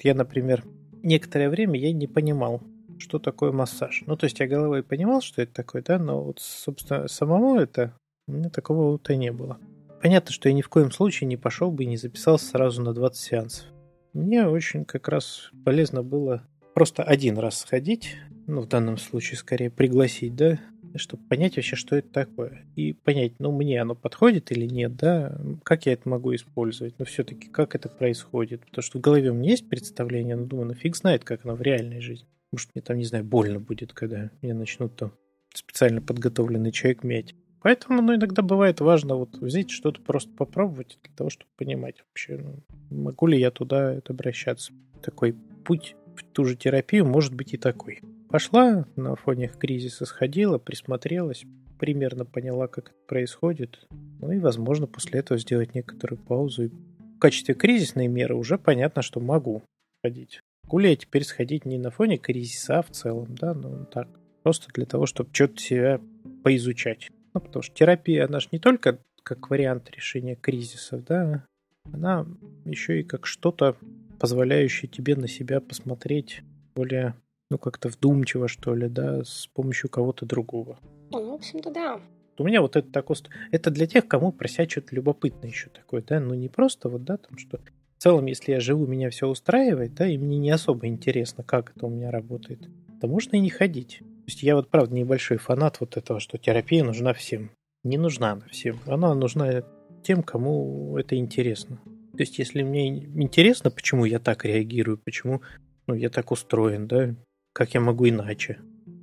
Я, 0.00 0.14
например, 0.14 0.64
некоторое 1.02 1.48
время 1.48 1.78
я 1.78 1.92
не 1.92 2.06
понимал, 2.06 2.62
что 2.98 3.18
такое 3.18 3.52
массаж. 3.52 4.04
Ну, 4.06 4.16
то 4.16 4.24
есть 4.24 4.40
я 4.40 4.46
головой 4.46 4.82
понимал, 4.82 5.20
что 5.20 5.42
это 5.42 5.52
такое, 5.52 5.82
да, 5.82 5.98
но 5.98 6.22
вот, 6.22 6.40
собственно, 6.40 7.08
самому 7.08 7.58
это 7.58 7.92
у 8.28 8.32
меня 8.32 8.50
такого-то 8.50 9.16
не 9.16 9.32
было. 9.32 9.58
Понятно, 10.02 10.32
что 10.32 10.48
я 10.48 10.54
ни 10.54 10.62
в 10.62 10.68
коем 10.68 10.90
случае 10.90 11.26
не 11.26 11.36
пошел 11.36 11.70
бы 11.70 11.84
и 11.84 11.86
не 11.86 11.96
записался 11.96 12.46
сразу 12.46 12.82
на 12.82 12.92
20 12.92 13.22
сеансов. 13.22 13.66
Мне 14.12 14.46
очень 14.46 14.84
как 14.84 15.08
раз 15.08 15.50
полезно 15.64 16.02
было 16.02 16.42
просто 16.74 17.02
один 17.02 17.38
раз 17.38 17.58
сходить, 17.60 18.16
ну, 18.46 18.60
в 18.60 18.68
данном 18.68 18.98
случае 18.98 19.38
скорее 19.38 19.70
пригласить, 19.70 20.36
да, 20.36 20.58
чтобы 20.98 21.22
понять 21.24 21.56
вообще, 21.56 21.76
что 21.76 21.96
это 21.96 22.08
такое. 22.08 22.64
И 22.76 22.92
понять, 22.92 23.32
ну, 23.38 23.52
мне 23.52 23.80
оно 23.80 23.94
подходит 23.94 24.52
или 24.52 24.66
нет, 24.66 24.96
да, 24.96 25.38
как 25.62 25.86
я 25.86 25.92
это 25.92 26.08
могу 26.08 26.34
использовать, 26.34 26.98
но 26.98 27.04
все-таки 27.04 27.48
как 27.48 27.74
это 27.74 27.88
происходит. 27.88 28.64
Потому 28.66 28.82
что 28.82 28.98
в 28.98 29.00
голове 29.00 29.30
у 29.30 29.34
меня 29.34 29.50
есть 29.50 29.68
представление, 29.68 30.36
но 30.36 30.46
думаю, 30.46 30.68
ну, 30.68 30.74
фиг 30.74 30.96
знает, 30.96 31.24
как 31.24 31.44
оно 31.44 31.54
в 31.54 31.62
реальной 31.62 32.00
жизни. 32.00 32.28
Может, 32.52 32.70
мне 32.74 32.82
там, 32.82 32.96
не 32.96 33.04
знаю, 33.04 33.24
больно 33.24 33.60
будет, 33.60 33.92
когда 33.92 34.30
меня 34.42 34.54
начнут 34.54 34.96
там 34.96 35.12
специально 35.52 36.00
подготовленный 36.00 36.72
человек 36.72 37.02
мять. 37.02 37.34
Поэтому 37.62 38.00
ну, 38.00 38.14
иногда 38.14 38.42
бывает 38.42 38.80
важно 38.80 39.16
вот 39.16 39.38
взять 39.38 39.70
что-то 39.70 40.00
просто 40.00 40.30
попробовать 40.32 40.98
для 41.02 41.12
того, 41.14 41.30
чтобы 41.30 41.50
понимать 41.56 41.96
вообще, 42.06 42.36
ну, 42.36 42.62
могу 42.90 43.26
ли 43.26 43.40
я 43.40 43.50
туда 43.50 44.00
обращаться. 44.08 44.72
Такой 45.02 45.34
путь 45.64 45.96
в 46.14 46.22
ту 46.22 46.44
же 46.44 46.56
терапию 46.56 47.04
может 47.04 47.34
быть 47.34 47.54
и 47.54 47.56
такой. 47.56 48.00
Пошла 48.28 48.86
на 48.96 49.14
фоне 49.14 49.48
кризиса, 49.48 50.04
сходила, 50.04 50.58
присмотрелась, 50.58 51.44
примерно 51.78 52.24
поняла, 52.24 52.66
как 52.66 52.90
это 52.90 52.98
происходит. 53.06 53.86
Ну 54.20 54.32
и, 54.32 54.38
возможно, 54.38 54.86
после 54.86 55.20
этого 55.20 55.38
сделать 55.38 55.74
некоторую 55.74 56.18
паузу. 56.18 56.64
И 56.64 56.68
в 56.68 57.18
качестве 57.18 57.54
кризисной 57.54 58.08
меры 58.08 58.34
уже 58.34 58.58
понятно, 58.58 59.02
что 59.02 59.20
могу 59.20 59.62
ходить. 60.02 60.40
Я 60.70 60.96
теперь 60.96 61.24
сходить 61.24 61.64
не 61.64 61.78
на 61.78 61.90
фоне 61.90 62.18
кризиса, 62.18 62.80
а 62.80 62.82
в 62.82 62.90
целом, 62.90 63.34
да, 63.36 63.54
ну 63.54 63.86
так. 63.86 64.08
Просто 64.42 64.68
для 64.74 64.86
того, 64.86 65.06
чтобы 65.06 65.30
что-то 65.32 65.58
себя 65.58 66.00
поизучать. 66.42 67.08
Ну, 67.34 67.40
потому 67.40 67.62
что 67.62 67.74
терапия, 67.74 68.26
она 68.26 68.40
же 68.40 68.48
не 68.52 68.58
только 68.58 68.98
как 69.22 69.50
вариант 69.50 69.90
решения 69.90 70.36
кризисов, 70.36 71.04
да, 71.04 71.44
она 71.92 72.26
еще 72.64 73.00
и 73.00 73.04
как 73.04 73.26
что-то, 73.26 73.76
позволяющее 74.18 74.88
тебе 74.88 75.16
на 75.16 75.28
себя 75.28 75.60
посмотреть 75.60 76.42
более, 76.74 77.14
ну, 77.50 77.58
как-то 77.58 77.88
вдумчиво, 77.88 78.48
что 78.48 78.74
ли, 78.74 78.88
да, 78.88 79.22
с 79.24 79.46
помощью 79.52 79.90
кого-то 79.90 80.26
другого. 80.26 80.78
Ну, 81.10 81.30
в 81.30 81.34
общем-то, 81.34 81.70
да. 81.70 82.00
У 82.38 82.44
меня 82.44 82.60
вот 82.60 82.76
это 82.76 82.90
так 82.90 83.06
Это 83.50 83.70
для 83.70 83.86
тех, 83.86 84.06
кому 84.06 84.32
про 84.32 84.48
себя 84.48 84.68
что-то 84.68 84.94
любопытное 84.94 85.48
еще 85.48 85.70
такое, 85.70 86.02
да, 86.02 86.20
ну 86.20 86.34
не 86.34 86.48
просто 86.48 86.88
вот, 86.88 87.04
да, 87.04 87.16
там 87.16 87.38
что... 87.38 87.58
В 87.98 88.02
целом, 88.02 88.26
если 88.26 88.52
я 88.52 88.60
живу, 88.60 88.86
меня 88.86 89.08
все 89.08 89.26
устраивает, 89.26 89.94
да, 89.94 90.06
и 90.06 90.18
мне 90.18 90.38
не 90.38 90.50
особо 90.50 90.86
интересно, 90.86 91.42
как 91.42 91.72
это 91.74 91.86
у 91.86 91.90
меня 91.90 92.10
работает, 92.10 92.68
то 93.00 93.08
можно 93.08 93.36
и 93.36 93.40
не 93.40 93.48
ходить. 93.48 94.00
То 94.00 94.26
есть 94.26 94.42
я 94.42 94.54
вот, 94.54 94.68
правда, 94.68 94.94
небольшой 94.94 95.38
фанат 95.38 95.80
вот 95.80 95.96
этого, 95.96 96.20
что 96.20 96.36
терапия 96.36 96.84
нужна 96.84 97.14
всем. 97.14 97.50
Не 97.84 97.96
нужна 97.96 98.32
она 98.32 98.46
всем. 98.50 98.78
Она 98.86 99.14
нужна 99.14 99.62
тем, 100.02 100.22
кому 100.22 100.98
это 100.98 101.16
интересно. 101.16 101.80
То 102.12 102.18
есть 102.22 102.38
если 102.38 102.62
мне 102.62 102.98
интересно, 102.98 103.70
почему 103.70 104.04
я 104.04 104.18
так 104.18 104.44
реагирую, 104.44 104.98
почему 104.98 105.40
ну, 105.86 105.94
я 105.94 106.10
так 106.10 106.32
устроен, 106.32 106.86
да, 106.86 107.14
как 107.56 107.72
я 107.72 107.80
могу 107.80 108.06
иначе, 108.06 108.58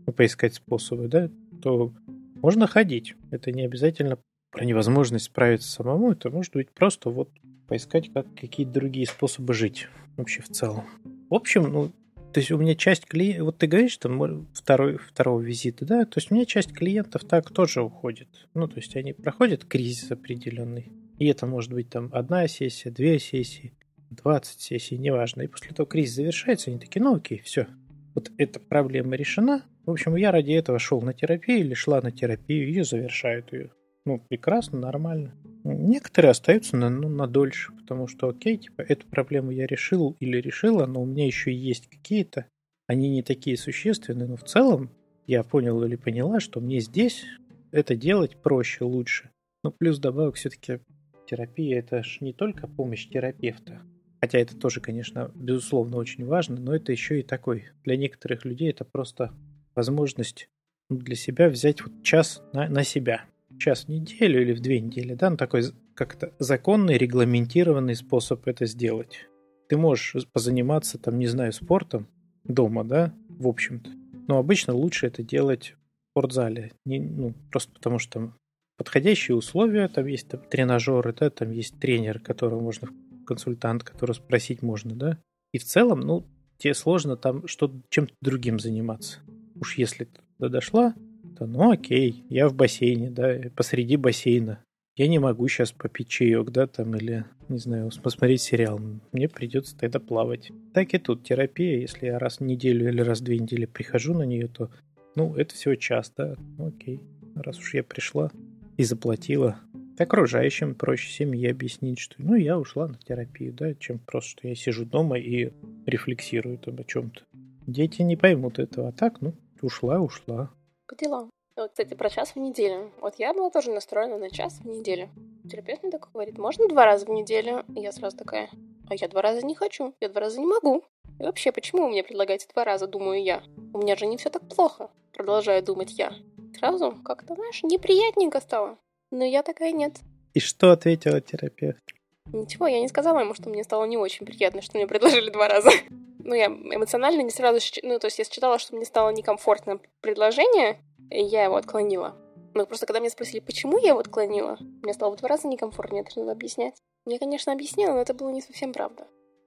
ну, 0.06 0.14
поискать 0.14 0.54
способы, 0.54 1.08
да, 1.08 1.28
то 1.64 1.92
можно 2.36 2.68
ходить. 2.68 3.16
Это 3.32 3.52
не 3.52 3.64
обязательно 3.64 4.20
про 4.52 4.64
невозможность 4.64 5.26
справиться 5.26 5.72
самому, 5.72 6.12
это 6.12 6.30
может 6.30 6.54
быть 6.54 6.70
просто 6.70 7.10
вот 7.10 7.32
поискать 7.68 8.14
как 8.14 8.28
какие-то 8.36 8.74
другие 8.74 9.08
способы 9.08 9.56
жить 9.56 9.88
вообще 10.18 10.44
в 10.44 10.50
целом. 10.50 10.84
В 11.32 11.34
общем, 11.34 11.64
ну, 11.64 11.92
то 12.32 12.40
есть 12.40 12.52
у 12.52 12.58
меня 12.60 12.76
часть 12.76 13.06
клиентов, 13.06 13.46
вот 13.46 13.58
ты 13.58 13.66
говоришь, 13.66 13.94
что 13.94 14.46
второй, 14.54 15.00
второго 15.00 15.42
визита, 15.42 15.84
да, 15.84 16.06
то 16.06 16.20
есть 16.20 16.32
у 16.32 16.36
меня 16.36 16.46
часть 16.46 16.74
клиентов 16.74 17.24
так 17.24 17.50
тоже 17.50 17.82
уходит. 17.82 18.28
Ну, 18.54 18.68
то 18.68 18.76
есть 18.76 18.96
они 18.96 19.14
проходят 19.14 19.66
кризис 19.66 20.12
определенный. 20.12 20.92
И 21.18 21.26
это 21.26 21.48
может 21.48 21.74
быть 21.74 21.90
там 21.90 22.12
одна 22.14 22.48
сессия, 22.48 22.92
две 22.92 23.18
сессии, 23.18 23.74
20 24.12 24.62
сессий, 24.62 25.00
неважно. 25.00 25.42
И 25.42 25.48
после 25.48 25.74
того 25.74 25.88
кризис 25.88 26.18
завершается, 26.18 26.70
они 26.70 26.80
такие, 26.80 27.02
ну 27.02 27.16
окей, 27.16 27.40
все. 27.40 27.66
Вот 28.16 28.32
эта 28.38 28.60
проблема 28.60 29.16
решена, 29.16 29.64
В 29.86 29.92
общем, 29.92 30.16
я 30.16 30.32
ради 30.32 30.54
этого 30.54 30.80
шел 30.80 31.02
на 31.02 31.14
терапию 31.14 31.60
или 31.60 31.74
шла 31.74 32.02
на 32.02 32.12
терапию 32.12 32.70
и 32.70 32.82
завершают 32.84 33.52
ее. 33.52 33.72
Ну, 34.06 34.20
прекрасно, 34.30 34.80
нормально. 34.80 35.34
Некоторые 35.64 36.32
остаются 36.32 36.78
на, 36.78 36.90
ну, 36.90 37.10
на 37.10 37.28
дольше, 37.28 37.72
потому 37.74 38.08
что, 38.08 38.30
окей, 38.30 38.58
типа, 38.58 38.82
эту 38.82 39.08
проблему 39.08 39.52
я 39.52 39.66
решил 39.66 40.16
или 40.20 40.38
решила, 40.38 40.86
но 40.86 41.02
у 41.02 41.06
меня 41.06 41.26
еще 41.26 41.54
есть 41.54 41.88
какие-то, 41.90 42.48
они 42.88 43.10
не 43.10 43.24
такие 43.24 43.58
существенные, 43.58 44.28
но 44.28 44.36
в 44.36 44.44
целом 44.44 44.90
я 45.26 45.44
понял 45.44 45.82
или 45.84 45.96
поняла, 45.96 46.40
что 46.40 46.60
мне 46.60 46.80
здесь 46.80 47.26
это 47.72 47.96
делать 47.96 48.36
проще, 48.38 48.84
лучше. 48.84 49.32
Ну, 49.64 49.72
плюс 49.72 50.00
добавок 50.00 50.36
все-таки 50.36 50.80
терапия 51.26 51.80
это 51.80 52.04
же 52.04 52.18
не 52.22 52.34
только 52.34 52.68
помощь 52.68 53.08
терапевта. 53.08 53.82
Хотя 54.24 54.40
это 54.40 54.56
тоже, 54.56 54.80
конечно, 54.80 55.32
безусловно, 55.36 55.98
очень 55.98 56.26
важно, 56.26 56.56
но 56.56 56.74
это 56.74 56.94
еще 56.94 57.20
и 57.20 57.24
такой. 57.24 57.66
Для 57.84 57.98
некоторых 57.98 58.46
людей 58.46 58.70
это 58.70 58.86
просто 58.86 59.34
возможность 59.76 60.48
ну, 60.90 60.96
для 60.96 61.18
себя 61.18 61.50
взять 61.50 61.82
вот 61.82 61.92
час 62.04 62.42
на, 62.54 62.70
на 62.70 62.86
себя 62.86 63.26
час 63.60 63.84
в 63.84 63.90
неделю 63.90 64.42
или 64.42 64.54
в 64.54 64.62
две 64.62 64.80
недели, 64.80 65.14
да, 65.14 65.30
ну, 65.30 65.36
такой 65.36 65.64
как-то 65.94 66.32
законный, 66.40 66.98
регламентированный 66.98 67.96
способ 67.96 68.48
это 68.48 68.66
сделать. 68.66 69.28
Ты 69.68 69.76
можешь 69.76 70.26
позаниматься, 70.32 70.98
там, 70.98 71.20
не 71.20 71.28
знаю, 71.28 71.52
спортом 71.52 72.08
дома, 72.46 72.86
да, 72.86 73.14
в 73.28 73.46
общем-то. 73.46 73.90
Но 74.30 74.38
обычно 74.38 74.74
лучше 74.74 75.06
это 75.06 75.22
делать 75.22 75.76
в 75.76 76.12
спортзале. 76.12 76.72
Не, 76.86 77.02
ну, 77.02 77.34
просто 77.52 77.74
потому 77.74 78.00
что 78.00 78.14
там 78.14 78.38
подходящие 78.78 79.36
условия, 79.36 79.90
там 79.90 80.08
есть 80.08 80.30
там, 80.30 80.42
тренажеры, 80.50 81.14
да, 81.14 81.30
там 81.30 81.52
есть 81.52 81.78
тренер, 81.78 82.20
которого 82.20 82.62
можно, 82.62 82.88
консультант, 83.26 83.84
которого 83.84 84.16
спросить 84.16 84.62
можно, 84.62 84.96
да. 84.96 85.20
И 85.52 85.58
в 85.58 85.64
целом, 85.64 86.02
ну, 86.02 86.26
тебе 86.58 86.74
сложно 86.74 87.18
там 87.18 87.48
что 87.48 87.72
чем-то 87.90 88.14
другим 88.22 88.60
заниматься. 88.60 89.20
Уж 89.56 89.78
если 89.78 90.10
ты 90.40 90.50
дошла, 90.50 90.94
то 91.38 91.46
ну 91.46 91.72
окей, 91.72 92.24
я 92.30 92.48
в 92.48 92.54
бассейне, 92.54 93.10
да, 93.10 93.36
посреди 93.56 93.98
бассейна. 93.98 94.64
Я 94.96 95.08
не 95.08 95.18
могу 95.18 95.48
сейчас 95.48 95.72
попить 95.72 96.08
чаек, 96.08 96.52
да, 96.52 96.68
там, 96.68 96.96
или, 96.96 97.26
не 97.50 97.58
знаю, 97.58 97.90
посмотреть 98.04 98.42
сериал. 98.42 98.80
Мне 99.12 99.28
придется 99.28 99.76
тогда 99.76 100.00
плавать. 100.00 100.52
Так 100.74 100.94
и 100.94 101.00
тут 101.00 101.24
терапия, 101.24 101.80
если 101.80 102.06
я 102.06 102.20
раз 102.20 102.38
в 102.38 102.44
неделю 102.44 102.88
или 102.88 103.02
раз 103.02 103.20
в 103.20 103.24
две 103.24 103.40
недели 103.40 103.66
прихожу 103.66 104.14
на 104.14 104.22
нее, 104.22 104.48
то, 104.48 104.70
ну, 105.16 105.34
это 105.36 105.56
всего 105.56 105.74
час, 105.74 106.14
да, 106.16 106.36
ну, 106.60 106.68
окей. 106.68 107.02
Раз 107.36 107.58
уж 107.58 107.74
я 107.74 107.84
пришла 107.84 108.30
и 108.78 108.84
заплатила, 108.84 109.60
окружающим 110.02 110.76
проще 110.76 111.12
семье 111.12 111.52
объяснить, 111.52 112.00
что, 112.00 112.16
ну, 112.18 112.36
я 112.36 112.58
ушла 112.58 112.88
на 112.88 112.98
терапию, 112.98 113.54
да, 113.54 113.74
чем 113.76 114.00
просто, 114.00 114.30
что 114.32 114.48
я 114.48 114.56
сижу 114.56 114.86
дома 114.86 115.18
и 115.18 115.52
рефлексирую 115.86 116.58
там 116.58 116.80
о 116.80 116.84
чем-то. 116.84 117.22
Дети 117.68 118.02
не 118.02 118.16
поймут 118.16 118.60
этого, 118.60 118.90
а 118.90 118.92
так, 118.92 119.22
ну, 119.22 119.34
ушла, 119.62 120.00
ушла. 120.00 120.52
По 120.88 120.96
делам. 120.96 121.30
Вот, 121.56 121.70
кстати, 121.70 121.94
про 121.94 122.10
час 122.10 122.32
в 122.32 122.40
неделю. 122.40 122.92
Вот 123.00 123.16
я 123.20 123.34
была 123.34 123.52
тоже 123.52 123.72
настроена 123.72 124.18
на 124.18 124.32
час 124.32 124.60
в 124.60 124.68
неделю. 124.68 125.10
Терапевт 125.50 125.84
мне 125.84 125.92
так 125.92 126.10
говорит, 126.12 126.38
можно 126.38 126.68
два 126.68 126.86
раза 126.86 127.06
в 127.06 127.10
неделю? 127.10 127.64
И 127.76 127.80
я 127.80 127.92
сразу 127.92 128.18
такая, 128.18 128.50
а 128.90 128.96
я 128.96 129.08
два 129.08 129.22
раза 129.22 129.46
не 129.46 129.54
хочу, 129.54 129.94
я 130.02 130.10
два 130.10 130.22
раза 130.22 130.40
не 130.40 130.48
могу. 130.48 130.84
И 131.20 131.24
вообще, 131.24 131.52
почему 131.52 131.84
вы 131.84 131.90
мне 131.90 132.04
предлагаете 132.04 132.48
два 132.52 132.64
раза, 132.64 132.88
думаю 132.88 133.24
я? 133.24 133.44
У 133.72 133.78
меня 133.78 133.96
же 133.96 134.08
не 134.08 134.18
все 134.18 134.32
так 134.32 134.48
плохо, 134.48 134.90
продолжаю 135.14 135.64
думать 135.64 135.92
я. 135.92 136.14
Сразу 136.58 136.98
как-то, 137.04 137.36
знаешь, 137.36 137.62
неприятненько 137.62 138.40
стало. 138.40 138.78
Но 139.14 139.24
я 139.24 139.44
такая 139.44 139.72
нет. 139.74 140.00
И 140.34 140.40
что 140.40 140.72
ответила 140.72 141.22
терапевт? 141.22 141.84
Ничего, 142.32 142.66
я 142.66 142.82
не 142.82 142.88
сказала 142.88 143.20
ему, 143.20 143.36
что 143.36 143.48
мне 143.48 143.64
стало 143.64 143.86
не 143.86 143.96
очень 143.96 144.26
приятно, 144.26 144.64
что 144.64 144.76
мне 144.76 144.88
предложили 144.88 145.30
два 145.30 145.48
раза. 145.48 145.70
Ну, 146.26 146.34
я 146.36 146.46
эмоционально 146.46 147.22
не 147.22 147.32
сразу... 147.32 147.60
Ну, 147.84 148.00
то 148.00 148.08
есть 148.08 148.18
я 148.18 148.24
считала, 148.24 148.58
что 148.58 148.78
мне 148.78 148.86
стало 148.86 149.10
некомфортно 149.10 149.82
предложение, 150.00 150.80
и 151.12 151.22
я 151.22 151.44
его 151.44 151.58
отклонила. 151.58 152.16
Ну, 152.54 152.66
просто 152.66 152.86
когда 152.86 153.02
меня 153.02 153.10
спросили, 153.10 153.42
почему 153.42 153.78
я 153.78 153.90
его 153.90 154.00
отклонила, 154.00 154.58
мне 154.82 154.94
стало 154.94 155.12
в 155.12 155.20
два 155.20 155.28
раза 155.28 155.50
некомфортно, 155.50 155.98
я 155.98 156.04
начала 156.04 156.32
объяснять. 156.32 156.76
Мне, 157.06 157.20
конечно, 157.20 157.52
объяснила, 157.52 157.92
но 157.92 158.00
это 158.00 158.14
было 158.14 158.30
не 158.30 158.42
совсем 158.42 158.72
правда. 158.72 159.06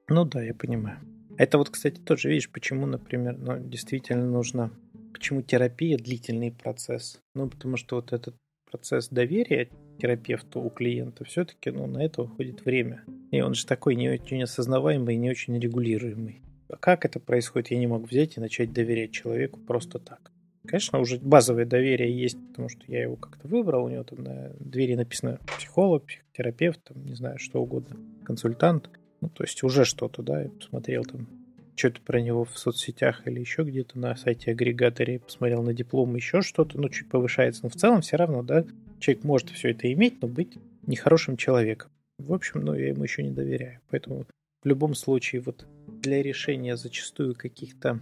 Ну 0.09 0.27
да, 0.27 0.43
я 0.43 0.53
понимаю. 0.53 1.01
Это 1.39 1.57
вот, 1.57 1.71
кстати, 1.71 1.99
тоже, 1.99 2.29
видишь, 2.29 2.51
почему, 2.51 2.85
например, 2.85 3.39
ну, 3.39 3.59
действительно 3.59 4.27
нужно... 4.27 4.71
Почему 5.15 5.41
терапия 5.41 5.97
длительный 5.97 6.53
процесс? 6.53 7.23
Ну, 7.35 7.49
потому 7.49 7.79
что 7.79 7.97
вот 7.97 8.13
этот 8.13 8.37
процесс 8.71 9.09
доверия 9.09 9.69
терапевту 9.99 10.61
у 10.61 10.71
клиента 10.71 11.25
все-таки, 11.25 11.71
ну, 11.71 11.87
на 11.87 12.05
это 12.05 12.23
уходит 12.23 12.65
время. 12.65 13.05
И 13.31 13.41
он 13.41 13.55
же 13.55 13.67
такой 13.67 13.95
не 13.95 14.09
очень 14.11 14.43
осознаваемый 14.43 15.17
не 15.17 15.31
очень 15.31 15.59
регулируемый. 15.59 16.43
А 16.69 16.77
как 16.77 17.05
это 17.05 17.21
происходит, 17.21 17.71
я 17.71 17.79
не 17.79 17.87
могу 17.87 18.07
взять 18.07 18.37
и 18.37 18.41
начать 18.41 18.73
доверять 18.73 19.13
человеку 19.13 19.61
просто 19.61 19.99
так. 19.99 20.33
Конечно, 20.67 20.99
уже 20.99 21.19
базовое 21.19 21.65
доверие 21.65 22.17
есть, 22.17 22.39
потому 22.49 22.69
что 22.69 22.83
я 22.89 23.03
его 23.03 23.17
как-то 23.17 23.47
выбрал, 23.47 23.85
у 23.85 23.89
него 23.89 24.03
там 24.03 24.25
на 24.25 24.51
двери 24.59 24.95
написано 24.95 25.39
психолог, 25.57 26.07
психотерапевт, 26.07 26.83
там, 26.83 27.05
не 27.05 27.15
знаю, 27.15 27.39
что 27.39 27.63
угодно, 27.63 27.97
консультант. 28.25 28.91
Ну, 29.21 29.29
то 29.29 29.45
есть 29.45 29.63
уже 29.63 29.85
что-то, 29.85 30.23
да, 30.23 30.43
я 30.43 30.49
посмотрел 30.49 31.05
там 31.05 31.29
что-то 31.77 32.01
про 32.01 32.21
него 32.21 32.45
в 32.45 32.59
соцсетях 32.59 33.27
или 33.27 33.39
еще 33.39 33.63
где-то 33.63 33.99
на 33.99 34.17
сайте 34.17 34.51
агрегаторе, 34.51 35.21
посмотрел 35.21 35.63
на 35.63 35.75
диплом, 35.75 36.17
еще 36.17 36.43
что-то, 36.43 36.81
ну, 36.81 36.89
чуть 36.89 37.09
повышается. 37.09 37.61
Но 37.65 37.69
в 37.69 37.77
целом 37.77 38.01
все 38.01 38.17
равно, 38.17 38.43
да, 38.43 38.65
человек 38.99 39.25
может 39.25 39.51
все 39.51 39.71
это 39.71 39.93
иметь, 39.93 40.21
но 40.23 40.29
быть 40.29 40.57
нехорошим 40.87 41.37
человеком. 41.37 41.91
В 42.19 42.33
общем, 42.33 42.65
ну, 42.65 42.75
я 42.75 42.89
ему 42.89 43.05
еще 43.05 43.23
не 43.23 43.31
доверяю. 43.31 43.81
Поэтому 43.91 44.25
в 44.63 44.67
любом 44.67 44.95
случае, 44.95 45.43
вот 45.43 45.67
для 45.87 46.23
решения 46.23 46.77
зачастую 46.77 47.35
каких-то 47.35 48.01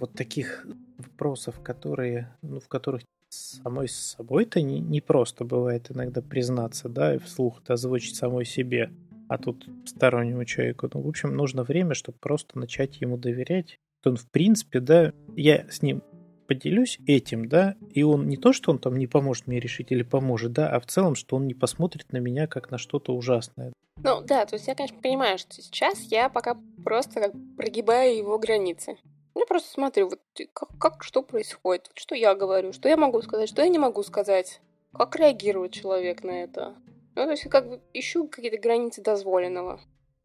вот 0.00 0.12
таких 0.14 0.66
вопросов, 0.98 1.60
которые, 1.60 2.36
ну, 2.42 2.60
в 2.60 2.68
которых 2.68 3.02
самой 3.28 3.88
с 3.88 3.96
собой-то 4.16 4.60
не, 4.60 4.80
не 4.80 5.00
просто 5.00 5.44
бывает 5.44 5.90
иногда 5.90 6.20
признаться, 6.20 6.88
да, 6.88 7.14
и 7.14 7.18
вслух 7.18 7.62
озвучить 7.66 8.16
самой 8.16 8.44
себе 8.44 8.90
а 9.32 9.38
тут 9.38 9.66
стороннему 9.86 10.44
человеку. 10.44 10.88
Ну, 10.92 11.00
в 11.00 11.08
общем, 11.08 11.34
нужно 11.34 11.64
время, 11.64 11.94
чтобы 11.94 12.18
просто 12.18 12.58
начать 12.58 13.00
ему 13.00 13.16
доверять. 13.16 13.78
Он, 14.04 14.16
в 14.16 14.28
принципе, 14.30 14.80
да, 14.80 15.12
я 15.36 15.66
с 15.70 15.80
ним 15.80 16.02
поделюсь 16.46 16.98
этим, 17.06 17.48
да, 17.48 17.76
и 17.90 18.02
он 18.02 18.28
не 18.28 18.36
то, 18.36 18.52
что 18.52 18.72
он 18.72 18.78
там 18.78 18.98
не 18.98 19.06
поможет 19.06 19.46
мне 19.46 19.58
решить 19.58 19.90
или 19.90 20.02
поможет, 20.02 20.52
да, 20.52 20.68
а 20.68 20.80
в 20.80 20.86
целом, 20.86 21.14
что 21.14 21.36
он 21.36 21.46
не 21.46 21.54
посмотрит 21.54 22.12
на 22.12 22.18
меня 22.18 22.46
как 22.46 22.70
на 22.70 22.78
что-то 22.78 23.14
ужасное. 23.14 23.72
Ну 24.02 24.20
да, 24.20 24.44
то 24.44 24.56
есть 24.56 24.66
я, 24.66 24.74
конечно, 24.74 25.00
понимаю, 25.00 25.38
что 25.38 25.54
сейчас 25.62 26.00
я 26.10 26.28
пока 26.28 26.58
просто 26.84 27.20
как 27.20 27.32
прогибаю 27.56 28.16
его 28.16 28.38
границы. 28.38 28.96
Я 29.34 29.46
просто 29.46 29.70
смотрю, 29.70 30.10
вот 30.10 30.20
как, 30.52 30.68
как 30.78 31.04
что 31.04 31.22
происходит, 31.22 31.90
что 31.94 32.14
я 32.14 32.34
говорю, 32.34 32.72
что 32.72 32.88
я 32.88 32.96
могу 32.96 33.22
сказать, 33.22 33.48
что 33.48 33.62
я 33.62 33.68
не 33.68 33.78
могу 33.78 34.02
сказать, 34.02 34.60
как 34.92 35.16
реагирует 35.16 35.72
человек 35.72 36.22
на 36.22 36.42
это. 36.42 36.74
Ну, 37.14 37.24
то 37.24 37.30
есть 37.30 37.48
как 37.48 37.68
бы 37.68 37.80
ищу 37.92 38.26
какие-то 38.28 38.58
границы 38.58 39.02
дозволенного. 39.02 39.80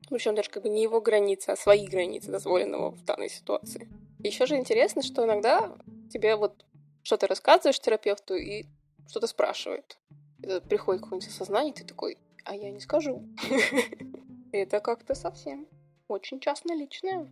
Причем 0.10 0.36
даже 0.36 0.50
как 0.50 0.64
бы 0.64 0.70
не 0.70 0.84
его 0.84 1.02
границы, 1.02 1.50
а 1.50 1.56
свои 1.56 1.86
границы 1.86 2.32
дозволенного 2.32 2.92
в 2.92 3.04
данной 3.04 3.30
ситуации. 3.30 3.90
Еще 4.20 4.46
же 4.46 4.56
интересно, 4.56 5.02
что 5.02 5.26
иногда 5.26 5.76
тебе 6.12 6.36
вот 6.36 6.66
что-то 7.04 7.28
рассказываешь 7.28 7.80
терапевту 7.80 8.36
и 8.36 8.66
что-то 9.10 9.28
спрашивает. 9.28 9.98
И 10.44 10.62
приходит 10.68 11.02
какое-нибудь 11.02 11.30
осознание, 11.30 11.74
ты 11.74 11.84
такой, 11.84 12.18
а 12.46 12.56
я 12.56 12.72
не 12.72 12.80
скажу. 12.80 13.24
Это 14.52 14.80
как-то 14.80 15.14
совсем 15.14 15.68
очень 16.08 16.40
частно 16.40 16.76
личное. 16.76 17.28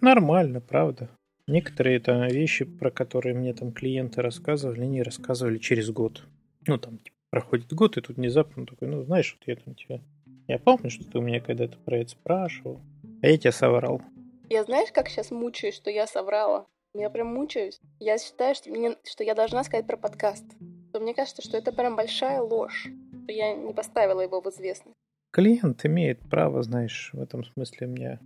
Нормально, 0.00 0.60
правда. 0.60 1.10
Некоторые 1.46 1.96
это 1.96 2.26
вещи, 2.26 2.64
про 2.64 2.90
которые 2.90 3.34
мне 3.34 3.52
там 3.52 3.72
клиенты 3.72 4.22
рассказывали, 4.22 4.82
они 4.82 5.02
рассказывали 5.02 5.58
через 5.58 5.90
год. 5.90 6.24
Ну, 6.66 6.78
там, 6.78 6.98
типа, 6.98 7.16
проходит 7.30 7.72
год, 7.72 7.96
и 7.96 8.00
тут 8.00 8.16
внезапно 8.16 8.66
такой, 8.66 8.88
ну, 8.88 9.02
знаешь, 9.04 9.36
вот 9.38 9.48
я 9.48 9.56
там 9.56 9.74
тебя... 9.74 10.00
Я 10.48 10.58
помню, 10.58 10.90
что 10.90 11.04
ты 11.08 11.18
у 11.18 11.22
меня 11.22 11.40
когда-то 11.40 11.78
про 11.78 11.98
это 11.98 12.10
спрашивал, 12.10 12.80
а 13.22 13.28
я 13.28 13.38
тебя 13.38 13.52
соврал. 13.52 14.02
Я 14.48 14.64
знаешь, 14.64 14.90
как 14.92 15.08
сейчас 15.08 15.30
мучаюсь, 15.30 15.76
что 15.76 15.90
я 15.90 16.06
соврала? 16.08 16.66
Я 16.92 17.08
прям 17.08 17.28
мучаюсь. 17.28 17.80
Я 18.00 18.18
считаю, 18.18 18.56
что, 18.56 18.68
мне, 18.70 18.96
что 19.04 19.22
я 19.22 19.36
должна 19.36 19.62
сказать 19.62 19.86
про 19.86 19.96
подкаст. 19.96 20.44
То 20.92 20.98
мне 20.98 21.14
кажется, 21.14 21.40
что 21.40 21.56
это 21.56 21.70
прям 21.70 21.94
большая 21.94 22.40
ложь, 22.40 22.88
что 23.22 23.32
я 23.32 23.54
не 23.54 23.72
поставила 23.72 24.20
его 24.20 24.40
в 24.40 24.46
известность. 24.48 24.96
Клиент 25.30 25.86
имеет 25.86 26.18
право, 26.28 26.64
знаешь, 26.64 27.10
в 27.12 27.22
этом 27.22 27.44
смысле 27.44 27.86
у 27.86 27.90
меня 27.90 28.20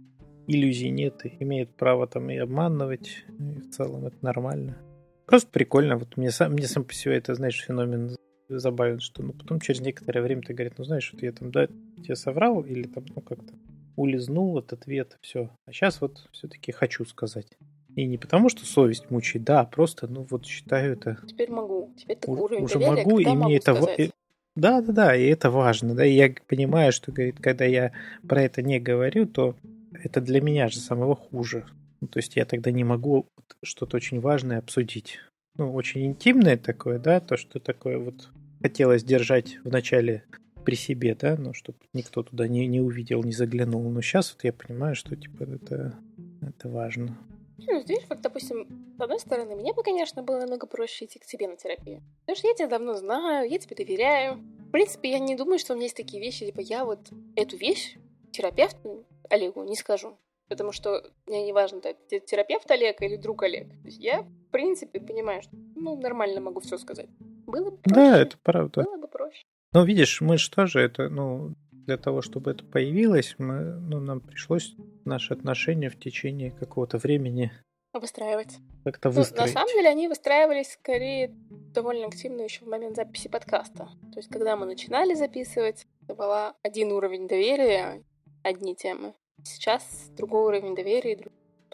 иллюзий 0.47 0.89
нет, 0.89 1.27
и 1.27 1.37
имеет 1.41 1.77
право 1.77 2.07
там 2.07 2.31
и 2.31 2.39
обманывать, 2.39 3.25
и 3.39 3.61
в 3.61 3.71
целом 3.71 4.07
это 4.07 4.17
нормально. 4.23 4.79
Просто 5.27 5.51
прикольно, 5.51 5.99
вот 5.99 6.17
мне 6.17 6.31
сам, 6.31 6.53
мне 6.53 6.67
сам 6.67 6.85
по 6.85 6.95
себе 6.95 7.19
это, 7.19 7.35
знаешь, 7.35 7.63
феномен 7.63 8.17
забавен, 8.49 9.01
что 9.01 9.23
ну 9.23 9.33
потом 9.33 9.61
через 9.61 9.81
некоторое 9.81 10.23
время 10.23 10.43
ты 10.43 10.55
говорит, 10.55 10.75
ну 10.79 10.85
знаешь, 10.85 11.11
вот 11.13 11.23
я 11.23 11.33
там, 11.33 11.51
да, 11.51 11.67
тебе 12.03 12.17
соврал, 12.17 12.63
или 12.63 12.85
там, 12.85 13.05
ну 13.15 13.21
как-то 13.21 13.55
улизнул 13.97 14.57
от 14.59 14.73
ответа, 14.73 15.17
все. 15.21 15.51
А 15.67 15.73
сейчас 15.73 16.01
вот 16.01 16.29
все-таки 16.33 16.73
хочу 16.73 17.05
сказать. 17.05 17.47
И 17.95 18.07
не 18.07 18.19
потому, 18.19 18.49
что 18.49 18.67
совесть 18.67 19.11
мучает, 19.11 19.45
да, 19.45 19.61
а 19.61 19.65
просто, 19.65 20.09
ну 20.09 20.27
вот 20.29 20.47
считаю 20.47 20.95
это... 20.95 21.19
Теперь 21.27 21.51
могу. 21.51 21.93
Теперь 21.97 22.17
такой 22.17 22.41
уровень 22.41 22.65
уже 22.65 22.79
доверия, 22.79 23.05
могу, 23.05 23.19
и 23.21 23.25
могу 23.27 23.45
мне 23.45 23.57
это... 23.57 23.75
Сказать. 23.75 24.11
Да, 24.57 24.81
да, 24.81 24.93
да, 24.93 25.17
и 25.17 25.25
это 25.27 25.51
важно, 25.51 25.95
да, 25.95 26.05
и 26.05 26.13
я 26.13 26.33
понимаю, 26.47 26.93
что, 26.93 27.11
говорит, 27.13 27.37
когда 27.41 27.65
я 27.65 27.93
про 28.27 28.43
это 28.43 28.63
не 28.63 28.79
говорю, 28.79 29.27
то 29.27 29.57
это 29.93 30.21
для 30.21 30.41
меня 30.41 30.69
же 30.69 30.79
самого 30.79 31.17
хуже. 31.17 31.67
Ну, 32.01 32.09
то 32.09 32.19
есть 32.19 32.37
я 32.37 32.45
тогда 32.45 32.71
не 32.71 32.85
могу 32.85 33.27
что-то 33.63 33.97
очень 33.97 34.21
важное 34.21 34.59
обсудить. 34.59 35.19
Ну, 35.57 35.73
очень 35.73 36.07
интимное 36.07 36.57
такое, 36.57 36.99
да, 36.99 37.21
то, 37.21 37.37
что 37.37 37.61
такое 37.61 37.99
вот 37.99 38.31
хотелось 38.61 39.05
держать 39.05 39.59
в 39.65 39.71
начале 39.71 40.25
при 40.65 40.75
себе, 40.75 41.15
да, 41.15 41.37
ну, 41.39 41.53
чтобы 41.53 41.79
никто 41.93 42.23
туда 42.23 42.49
не, 42.49 42.67
не 42.67 42.81
увидел, 42.81 43.23
не 43.23 43.33
заглянул. 43.33 43.89
Но 43.91 44.01
сейчас 44.01 44.33
вот 44.33 44.45
я 44.45 44.53
понимаю, 44.53 44.97
что, 44.97 45.15
типа, 45.15 45.45
это, 45.45 45.99
это 46.41 46.69
важно. 46.69 47.17
Ну, 47.59 47.79
видишь, 47.81 48.05
вот, 48.09 48.21
допустим, 48.21 48.67
с 48.99 49.01
одной 49.01 49.21
стороны, 49.21 49.55
мне 49.55 49.73
бы, 49.73 49.83
конечно, 49.83 50.23
было 50.23 50.41
намного 50.41 50.67
проще 50.67 51.05
идти 51.05 51.19
к 51.19 51.27
тебе 51.27 51.47
на 51.47 51.57
терапию. 51.57 52.03
Потому 52.21 52.37
что 52.37 52.49
я 52.49 52.55
тебя 52.55 52.69
давно 52.69 52.95
знаю, 52.95 53.49
я 53.49 53.59
тебе 53.59 53.77
доверяю. 53.77 54.41
В 54.69 54.71
принципе, 54.71 55.13
я 55.13 55.19
не 55.19 55.37
думаю, 55.37 55.59
что 55.59 55.75
у 55.75 55.77
меня 55.77 55.85
есть 55.85 55.97
такие 55.97 56.21
вещи, 56.23 56.47
типа, 56.47 56.61
я 56.61 56.85
вот 56.85 57.01
эту 57.37 57.57
вещь 57.57 57.97
терапевту 58.33 59.05
Олегу 59.31 59.63
не 59.63 59.77
скажу. 59.77 60.19
Потому 60.49 60.73
что 60.73 61.11
мне 61.27 61.45
не 61.45 61.53
важно, 61.53 61.81
да, 61.81 61.95
терапевт 62.21 62.71
Олег 62.71 63.01
или 63.03 63.17
друг 63.17 63.43
Олег. 63.45 63.69
То 63.69 63.87
есть 63.87 63.99
я, 63.99 64.27
принципе, 64.55 65.01
понимаю, 65.01 65.43
что 65.43 65.51
ну, 65.75 66.01
нормально 66.01 66.41
могу 66.41 66.61
все 66.61 66.79
сказать. 66.79 67.09
Было 67.45 67.71
бы 67.71 67.77
проще. 67.77 67.95
Да, 67.97 68.19
это 68.21 68.39
правда. 68.41 68.85
Было 68.85 68.99
бы 68.99 69.09
проще. 69.09 69.43
Ну, 69.73 69.85
видишь, 69.85 70.21
мы 70.21 70.39
же 70.39 70.49
тоже 70.49 70.81
это, 70.81 71.09
ну, 71.09 71.55
для 71.73 71.97
того, 71.99 72.23
чтобы 72.23 72.53
это 72.53 72.65
появилось, 72.65 73.35
мы, 73.39 73.75
ну, 73.81 73.99
нам 73.99 74.21
пришлось 74.21 74.77
наши 75.05 75.35
отношения 75.35 75.91
в 75.91 75.99
течение 75.99 76.53
какого-то 76.53 76.99
времени 76.99 77.51
выстраивать. 77.93 78.59
Как-то 78.85 79.11
выстроить. 79.11 79.41
Ну, 79.41 79.47
на 79.47 79.53
самом 79.53 79.75
деле 79.75 79.89
они 79.89 80.09
выстраивались 80.09 80.73
скорее 80.73 81.31
довольно 81.75 82.07
активно 82.07 82.43
еще 82.43 82.65
в 82.65 82.69
момент 82.69 82.97
записи 82.97 83.29
подкаста. 83.29 83.89
То 84.13 84.19
есть, 84.19 84.29
когда 84.29 84.57
мы 84.57 84.67
начинали 84.67 85.15
записывать, 85.15 85.87
это 86.03 86.15
был 86.15 86.31
один 86.63 86.93
уровень 86.93 87.27
доверия, 87.29 88.03
одни 88.43 88.75
темы. 88.75 89.15
Сейчас 89.45 90.11
другой 90.17 90.45
уровень 90.45 90.75
доверия, 90.75 91.19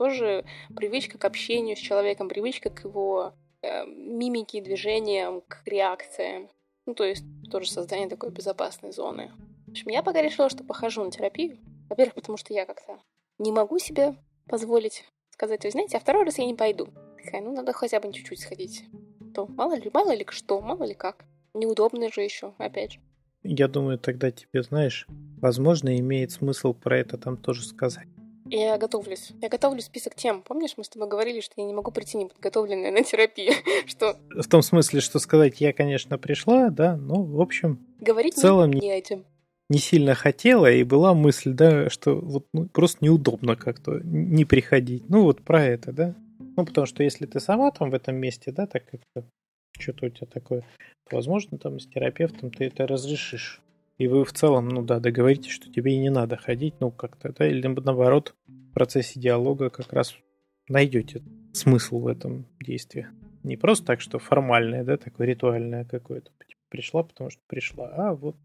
тоже 0.00 0.46
привычка 0.74 1.18
к 1.18 1.26
общению 1.26 1.76
с 1.76 1.78
человеком, 1.78 2.30
привычка 2.30 2.70
к 2.70 2.84
его 2.84 3.34
э, 3.60 3.84
мимике, 3.84 4.62
движениям, 4.62 5.42
к 5.42 5.60
реакциям. 5.66 6.48
Ну, 6.86 6.94
то 6.94 7.04
есть 7.04 7.22
тоже 7.50 7.70
создание 7.70 8.08
такой 8.08 8.30
безопасной 8.30 8.92
зоны. 8.92 9.30
В 9.66 9.72
общем, 9.72 9.90
я 9.90 10.02
пока 10.02 10.22
решила, 10.22 10.48
что 10.48 10.64
похожу 10.64 11.04
на 11.04 11.10
терапию. 11.10 11.58
Во-первых, 11.90 12.14
потому 12.14 12.38
что 12.38 12.54
я 12.54 12.64
как-то 12.64 12.98
не 13.36 13.52
могу 13.52 13.78
себе 13.78 14.14
позволить 14.48 15.04
сказать, 15.32 15.64
вы 15.64 15.70
знаете, 15.70 15.98
а 15.98 16.00
второй 16.00 16.24
раз 16.24 16.38
я 16.38 16.46
не 16.46 16.54
пойду. 16.54 16.88
Такая, 17.22 17.42
ну, 17.42 17.54
надо 17.54 17.74
хотя 17.74 18.00
бы 18.00 18.10
чуть-чуть 18.10 18.40
сходить. 18.40 18.84
То 19.34 19.46
мало 19.48 19.74
ли, 19.74 19.90
мало 19.92 20.14
ли 20.14 20.24
что, 20.30 20.62
мало 20.62 20.84
ли 20.84 20.94
как. 20.94 21.26
Неудобно 21.52 22.10
же 22.10 22.22
еще, 22.22 22.54
опять 22.56 22.92
же. 22.92 23.00
Я 23.42 23.68
думаю, 23.68 23.98
тогда 23.98 24.30
тебе, 24.30 24.62
знаешь, 24.62 25.06
возможно, 25.42 25.98
имеет 25.98 26.30
смысл 26.30 26.72
про 26.72 26.98
это 26.98 27.18
там 27.18 27.36
тоже 27.36 27.66
сказать. 27.66 28.08
Я 28.50 28.78
готовлюсь. 28.78 29.30
Я 29.40 29.48
готовлю 29.48 29.80
список 29.80 30.16
тем. 30.16 30.42
Помнишь, 30.42 30.74
мы 30.76 30.84
с 30.84 30.88
тобой 30.88 31.08
говорили, 31.08 31.40
что 31.40 31.54
я 31.56 31.64
не 31.64 31.72
могу 31.72 31.92
прийти 31.92 32.18
неподготовленная 32.18 32.90
на 32.90 33.04
терапию? 33.04 33.52
что... 33.86 34.16
В 34.30 34.48
том 34.48 34.62
смысле, 34.62 35.00
что 35.00 35.18
сказать, 35.20 35.60
я, 35.60 35.72
конечно, 35.72 36.18
пришла, 36.18 36.70
да, 36.70 36.96
но, 36.96 37.22
в 37.22 37.40
общем... 37.40 37.78
Говорить 38.00 38.34
в 38.34 38.40
целом 38.40 38.72
не, 38.72 38.80
не 38.80 38.98
этим. 38.98 39.24
Не 39.68 39.78
сильно 39.78 40.14
хотела, 40.14 40.70
и 40.70 40.82
была 40.82 41.14
мысль, 41.14 41.52
да, 41.52 41.88
что 41.90 42.16
вот 42.16 42.46
ну, 42.52 42.66
просто 42.66 43.04
неудобно 43.04 43.54
как-то 43.54 44.00
не 44.02 44.44
приходить. 44.44 45.08
Ну, 45.08 45.22
вот 45.22 45.42
про 45.42 45.64
это, 45.64 45.92
да. 45.92 46.14
Ну, 46.56 46.66
потому 46.66 46.86
что 46.86 47.04
если 47.04 47.26
ты 47.26 47.38
сама 47.38 47.70
там 47.70 47.90
в 47.90 47.94
этом 47.94 48.16
месте, 48.16 48.50
да, 48.50 48.66
так 48.66 48.84
как-то 48.90 49.24
что-то 49.78 50.06
у 50.06 50.08
тебя 50.08 50.26
такое, 50.26 50.62
то, 51.08 51.16
возможно, 51.16 51.56
там 51.56 51.78
с 51.78 51.86
терапевтом 51.86 52.50
ты 52.50 52.64
это 52.64 52.86
разрешишь. 52.86 53.60
И 54.00 54.08
вы 54.08 54.24
в 54.24 54.32
целом, 54.32 54.70
ну 54.70 54.82
да, 54.82 54.98
договоритесь, 54.98 55.50
что 55.50 55.70
тебе 55.70 55.92
и 55.92 55.98
не 55.98 56.08
надо 56.08 56.38
ходить, 56.38 56.72
ну 56.80 56.90
как-то, 56.90 57.34
да, 57.34 57.46
или 57.46 57.66
наоборот, 57.66 58.34
в 58.46 58.72
процессе 58.72 59.20
диалога 59.20 59.68
как 59.68 59.92
раз 59.92 60.16
найдете 60.68 61.22
смысл 61.52 61.98
в 61.98 62.06
этом 62.06 62.46
действии. 62.60 63.08
Не 63.42 63.58
просто 63.58 63.84
так, 63.84 64.00
что 64.00 64.18
формальное, 64.18 64.84
да, 64.84 64.96
такое 64.96 65.26
ритуальное 65.26 65.84
какое-то. 65.84 66.30
Пришла, 66.70 67.02
потому 67.02 67.28
что 67.28 67.42
пришла, 67.46 67.90
а 67.94 68.14
вот, 68.14 68.36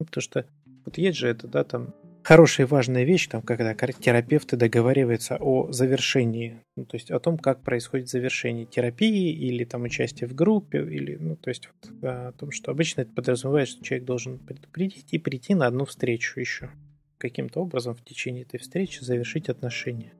ну, 0.00 0.06
потому 0.06 0.22
что 0.22 0.46
вот 0.86 0.96
есть 0.96 1.18
же 1.18 1.28
это, 1.28 1.46
да, 1.46 1.62
там 1.62 1.94
хорошая 2.26 2.66
и 2.66 2.68
важная 2.68 3.04
вещь, 3.04 3.28
там, 3.28 3.40
когда 3.40 3.72
терапевты 3.74 4.56
договариваются 4.56 5.36
о 5.38 5.70
завершении, 5.70 6.60
ну, 6.74 6.84
то 6.84 6.96
есть 6.96 7.12
о 7.12 7.20
том, 7.20 7.38
как 7.38 7.62
происходит 7.62 8.08
завершение 8.08 8.66
терапии 8.66 9.32
или 9.32 9.62
там 9.62 9.84
участие 9.84 10.28
в 10.28 10.34
группе, 10.34 10.78
или, 10.80 11.16
ну, 11.20 11.36
то 11.36 11.50
есть 11.50 11.68
вот, 11.68 12.02
о 12.02 12.32
том, 12.32 12.50
что 12.50 12.72
обычно 12.72 13.02
это 13.02 13.12
подразумевает, 13.12 13.68
что 13.68 13.84
человек 13.84 14.06
должен 14.06 14.40
предупредить 14.40 15.06
и 15.12 15.18
прийти 15.18 15.54
на 15.54 15.68
одну 15.68 15.84
встречу 15.84 16.40
еще. 16.40 16.70
Каким-то 17.18 17.60
образом 17.60 17.94
в 17.94 18.04
течение 18.04 18.42
этой 18.42 18.58
встречи 18.58 19.04
завершить 19.04 19.48
отношения. 19.48 20.12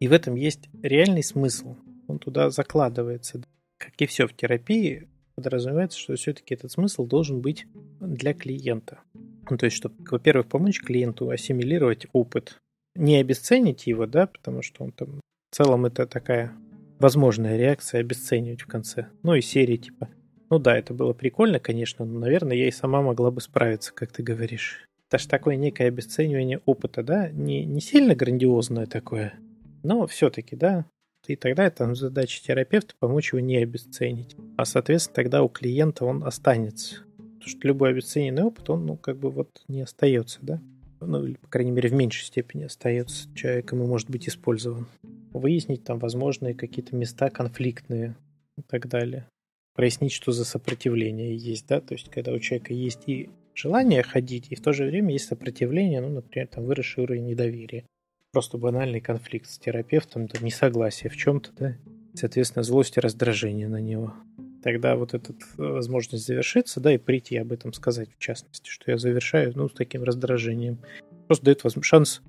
И 0.00 0.08
в 0.08 0.12
этом 0.12 0.34
есть 0.34 0.68
реальный 0.82 1.22
смысл. 1.22 1.76
Он 2.08 2.18
туда 2.18 2.50
закладывается. 2.50 3.40
Как 3.78 3.92
и 3.98 4.06
все 4.06 4.26
в 4.26 4.34
терапии, 4.34 5.08
подразумевается, 5.34 5.98
что 5.98 6.14
все-таки 6.16 6.54
этот 6.54 6.70
смысл 6.70 7.06
должен 7.06 7.40
быть 7.40 7.66
для 8.00 8.34
клиента. 8.34 9.00
Ну, 9.48 9.56
то 9.56 9.66
есть, 9.66 9.76
чтобы, 9.76 9.94
во-первых, 10.10 10.46
помочь 10.46 10.80
клиенту 10.80 11.30
ассимилировать 11.30 12.06
опыт, 12.12 12.58
не 12.94 13.16
обесценить 13.16 13.86
его, 13.86 14.06
да, 14.06 14.26
потому 14.26 14.62
что 14.62 14.84
он 14.84 14.92
там 14.92 15.20
в 15.50 15.56
целом 15.56 15.86
это 15.86 16.06
такая 16.06 16.52
возможная 16.98 17.56
реакция 17.56 18.00
обесценивать 18.00 18.62
в 18.62 18.66
конце. 18.66 19.08
Ну 19.22 19.34
и 19.34 19.40
серии 19.40 19.76
типа, 19.76 20.08
ну 20.50 20.58
да, 20.58 20.76
это 20.76 20.94
было 20.94 21.12
прикольно, 21.12 21.58
конечно, 21.58 22.04
но, 22.04 22.18
наверное, 22.20 22.56
я 22.56 22.68
и 22.68 22.72
сама 22.72 23.02
могла 23.02 23.30
бы 23.30 23.40
справиться, 23.40 23.92
как 23.92 24.12
ты 24.12 24.22
говоришь. 24.22 24.86
Это 25.08 25.18
же 25.18 25.28
такое 25.28 25.56
некое 25.56 25.88
обесценивание 25.88 26.60
опыта, 26.64 27.02
да, 27.02 27.30
не, 27.30 27.64
не 27.64 27.80
сильно 27.80 28.14
грандиозное 28.14 28.86
такое, 28.86 29.34
но 29.82 30.06
все-таки, 30.06 30.56
да, 30.56 30.86
и 31.28 31.36
тогда 31.36 31.64
это 31.64 31.94
задача 31.94 32.42
терапевта 32.42 32.94
помочь 32.98 33.32
его 33.32 33.40
не 33.40 33.58
обесценить. 33.58 34.36
А, 34.56 34.64
соответственно, 34.64 35.14
тогда 35.14 35.42
у 35.42 35.48
клиента 35.48 36.04
он 36.04 36.24
останется. 36.24 37.04
Потому 37.16 37.48
что 37.48 37.68
любой 37.68 37.90
обесцененный 37.90 38.42
опыт, 38.42 38.70
он, 38.70 38.86
ну, 38.86 38.96
как 38.96 39.18
бы 39.18 39.30
вот 39.30 39.62
не 39.68 39.82
остается, 39.82 40.38
да? 40.42 40.60
Ну, 41.00 41.24
или, 41.24 41.34
по 41.34 41.48
крайней 41.48 41.72
мере, 41.72 41.88
в 41.88 41.92
меньшей 41.92 42.24
степени 42.24 42.64
остается 42.64 43.32
человеком 43.34 43.82
и 43.82 43.86
может 43.86 44.10
быть 44.10 44.28
использован. 44.28 44.86
Выяснить 45.32 45.84
там 45.84 45.98
возможные 45.98 46.54
какие-то 46.54 46.94
места 46.94 47.30
конфликтные 47.30 48.14
и 48.56 48.62
так 48.62 48.88
далее. 48.88 49.26
Прояснить, 49.74 50.12
что 50.12 50.32
за 50.32 50.44
сопротивление 50.44 51.36
есть, 51.36 51.66
да? 51.66 51.80
То 51.80 51.94
есть, 51.94 52.10
когда 52.10 52.32
у 52.32 52.38
человека 52.38 52.74
есть 52.74 53.08
и 53.08 53.30
желание 53.54 54.02
ходить, 54.02 54.46
и 54.50 54.54
в 54.54 54.60
то 54.60 54.72
же 54.72 54.84
время 54.84 55.12
есть 55.12 55.26
сопротивление, 55.26 56.00
ну, 56.00 56.10
например, 56.10 56.48
там 56.48 56.64
выросший 56.64 57.04
уровень 57.04 57.26
недоверия 57.26 57.84
просто 58.32 58.56
банальный 58.56 59.00
конфликт 59.00 59.48
с 59.48 59.58
терапевтом, 59.58 60.26
то 60.26 60.42
несогласие 60.42 61.10
в 61.10 61.16
чем-то, 61.16 61.50
да, 61.58 61.76
соответственно, 62.14 62.62
злость 62.62 62.96
и 62.96 63.00
раздражение 63.00 63.68
на 63.68 63.80
него. 63.80 64.14
Тогда 64.62 64.96
вот 64.96 65.12
эта 65.12 65.34
возможность 65.56 66.26
завершиться, 66.26 66.80
да, 66.80 66.94
и 66.94 66.98
прийти 66.98 67.36
об 67.36 67.52
этом 67.52 67.72
сказать, 67.72 68.08
в 68.16 68.18
частности, 68.18 68.70
что 68.70 68.90
я 68.90 68.96
завершаю, 68.96 69.52
ну, 69.54 69.68
с 69.68 69.74
таким 69.74 70.02
раздражением, 70.02 70.78
просто 71.26 71.44
дает 71.44 71.62
шанс 71.82 72.22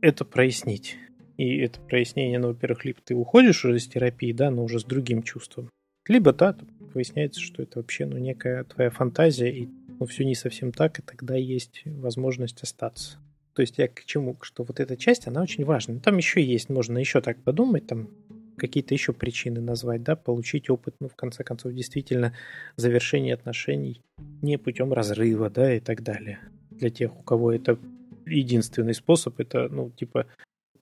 это 0.00 0.24
прояснить. 0.24 0.96
И 1.36 1.58
это 1.58 1.78
прояснение, 1.80 2.38
ну, 2.38 2.48
во-первых, 2.48 2.84
либо 2.84 3.00
ты 3.04 3.14
уходишь 3.14 3.64
уже 3.64 3.76
из 3.76 3.86
терапии, 3.86 4.32
да, 4.32 4.50
но 4.50 4.64
уже 4.64 4.80
с 4.80 4.84
другим 4.84 5.22
чувством, 5.22 5.68
либо, 6.08 6.32
да, 6.32 6.56
выясняется, 6.94 7.40
что 7.40 7.62
это 7.62 7.80
вообще, 7.80 8.06
ну, 8.06 8.16
некая 8.16 8.64
твоя 8.64 8.90
фантазия, 8.90 9.50
и 9.50 9.68
ну, 9.98 10.06
все 10.06 10.24
не 10.24 10.34
совсем 10.34 10.72
так, 10.72 10.98
и 10.98 11.02
тогда 11.02 11.36
есть 11.36 11.82
возможность 11.84 12.62
остаться. 12.62 13.18
То 13.54 13.62
есть 13.62 13.78
я 13.78 13.88
к 13.88 14.04
чему? 14.04 14.36
Что 14.42 14.64
вот 14.64 14.80
эта 14.80 14.96
часть, 14.96 15.26
она 15.26 15.42
очень 15.42 15.64
важна. 15.64 15.98
Там 16.00 16.16
еще 16.16 16.42
есть, 16.42 16.68
можно 16.68 16.98
еще 16.98 17.20
так 17.20 17.42
подумать, 17.42 17.86
там 17.86 18.08
какие-то 18.56 18.94
еще 18.94 19.12
причины 19.12 19.60
назвать, 19.60 20.02
да, 20.02 20.16
получить 20.16 20.68
опыт, 20.70 20.94
ну, 21.00 21.08
в 21.08 21.16
конце 21.16 21.42
концов, 21.42 21.72
действительно, 21.72 22.34
завершение 22.76 23.34
отношений 23.34 24.02
не 24.42 24.58
путем 24.58 24.92
разрыва, 24.92 25.50
да, 25.50 25.74
и 25.74 25.80
так 25.80 26.02
далее. 26.02 26.40
Для 26.70 26.90
тех, 26.90 27.18
у 27.18 27.22
кого 27.22 27.52
это 27.52 27.78
единственный 28.26 28.94
способ, 28.94 29.40
это, 29.40 29.68
ну, 29.68 29.90
типа, 29.90 30.26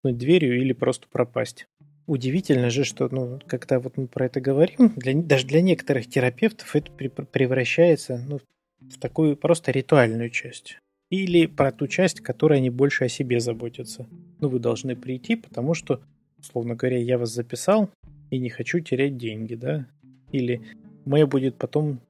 дверью 0.02 0.60
или 0.60 0.72
просто 0.72 1.06
пропасть. 1.08 1.66
Удивительно 2.06 2.70
же, 2.70 2.84
что, 2.84 3.08
ну, 3.10 3.40
когда 3.46 3.78
вот 3.78 3.96
мы 3.96 4.08
про 4.08 4.26
это 4.26 4.40
говорим, 4.40 4.94
для, 4.96 5.14
даже 5.14 5.46
для 5.46 5.60
некоторых 5.60 6.08
терапевтов 6.08 6.74
это 6.74 6.90
превращается, 6.90 8.24
ну, 8.26 8.40
в 8.80 8.98
такую 8.98 9.36
просто 9.36 9.70
ритуальную 9.70 10.30
часть. 10.30 10.78
Или 11.10 11.46
про 11.46 11.72
ту 11.72 11.86
часть, 11.86 12.20
которая 12.20 12.58
они 12.58 12.70
больше 12.70 13.04
о 13.04 13.08
себе 13.08 13.40
заботятся. 13.40 14.06
Ну, 14.40 14.48
вы 14.48 14.58
должны 14.58 14.94
прийти, 14.94 15.36
потому 15.36 15.74
что, 15.74 16.02
условно 16.38 16.74
говоря, 16.74 16.98
я 16.98 17.16
вас 17.16 17.30
записал 17.30 17.90
и 18.30 18.38
не 18.38 18.50
хочу 18.50 18.80
терять 18.80 19.16
деньги, 19.16 19.54
да? 19.54 19.86
Или 20.32 20.60
мне 21.06 21.24
будет 21.24 21.56
потом 21.56 22.00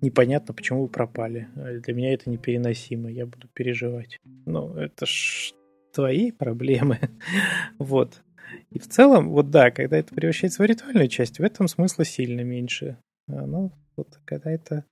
непонятно, 0.00 0.54
почему 0.54 0.82
вы 0.82 0.88
пропали. 0.88 1.48
А 1.56 1.78
для 1.78 1.94
меня 1.94 2.12
это 2.12 2.28
непереносимо, 2.30 3.10
я 3.10 3.26
буду 3.26 3.48
переживать. 3.52 4.18
Ну, 4.46 4.74
это 4.74 5.06
ж 5.06 5.52
твои 5.92 6.32
проблемы. 6.32 6.98
вот. 7.78 8.22
И 8.70 8.78
в 8.78 8.88
целом, 8.88 9.30
вот 9.30 9.50
да, 9.50 9.70
когда 9.70 9.98
это 9.98 10.14
превращается 10.14 10.62
в 10.62 10.66
ритуальную 10.66 11.08
часть, 11.08 11.38
в 11.38 11.42
этом 11.42 11.68
смысла 11.68 12.04
сильно 12.04 12.40
меньше. 12.40 12.96
А, 13.28 13.46
ну, 13.46 13.72
вот 13.96 14.18
когда 14.24 14.50
это 14.50 14.84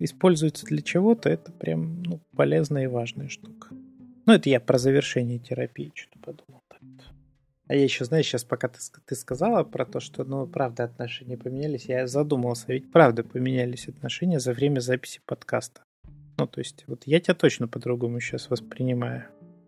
используется 0.00 0.66
для 0.66 0.82
чего-то, 0.82 1.28
это 1.28 1.52
прям 1.52 2.02
ну, 2.02 2.20
полезная 2.34 2.84
и 2.84 2.88
важная 2.88 3.28
штука. 3.28 3.68
Ну, 4.26 4.32
это 4.32 4.48
я 4.48 4.60
про 4.60 4.78
завершение 4.78 5.38
терапии 5.38 5.92
что-то 5.94 6.18
подумал. 6.18 6.60
А 7.70 7.74
я 7.76 7.84
еще, 7.84 8.04
знаешь, 8.04 8.26
сейчас 8.26 8.42
пока 8.42 8.66
ты, 8.66 8.80
ты 9.06 9.14
сказала 9.14 9.62
про 9.62 9.86
то, 9.86 10.00
что, 10.00 10.24
ну, 10.24 10.44
правда, 10.44 10.82
отношения 10.82 11.38
поменялись, 11.38 11.84
я 11.84 12.08
задумался, 12.08 12.64
ведь 12.66 12.90
правда 12.90 13.22
поменялись 13.22 13.86
отношения 13.86 14.40
за 14.40 14.52
время 14.52 14.80
записи 14.80 15.20
подкаста. 15.24 15.82
Ну, 16.36 16.48
то 16.48 16.58
есть, 16.58 16.82
вот 16.88 17.04
я 17.06 17.20
тебя 17.20 17.34
точно 17.34 17.68
по-другому 17.68 18.18
сейчас 18.18 18.50
воспринимаю. 18.50 19.26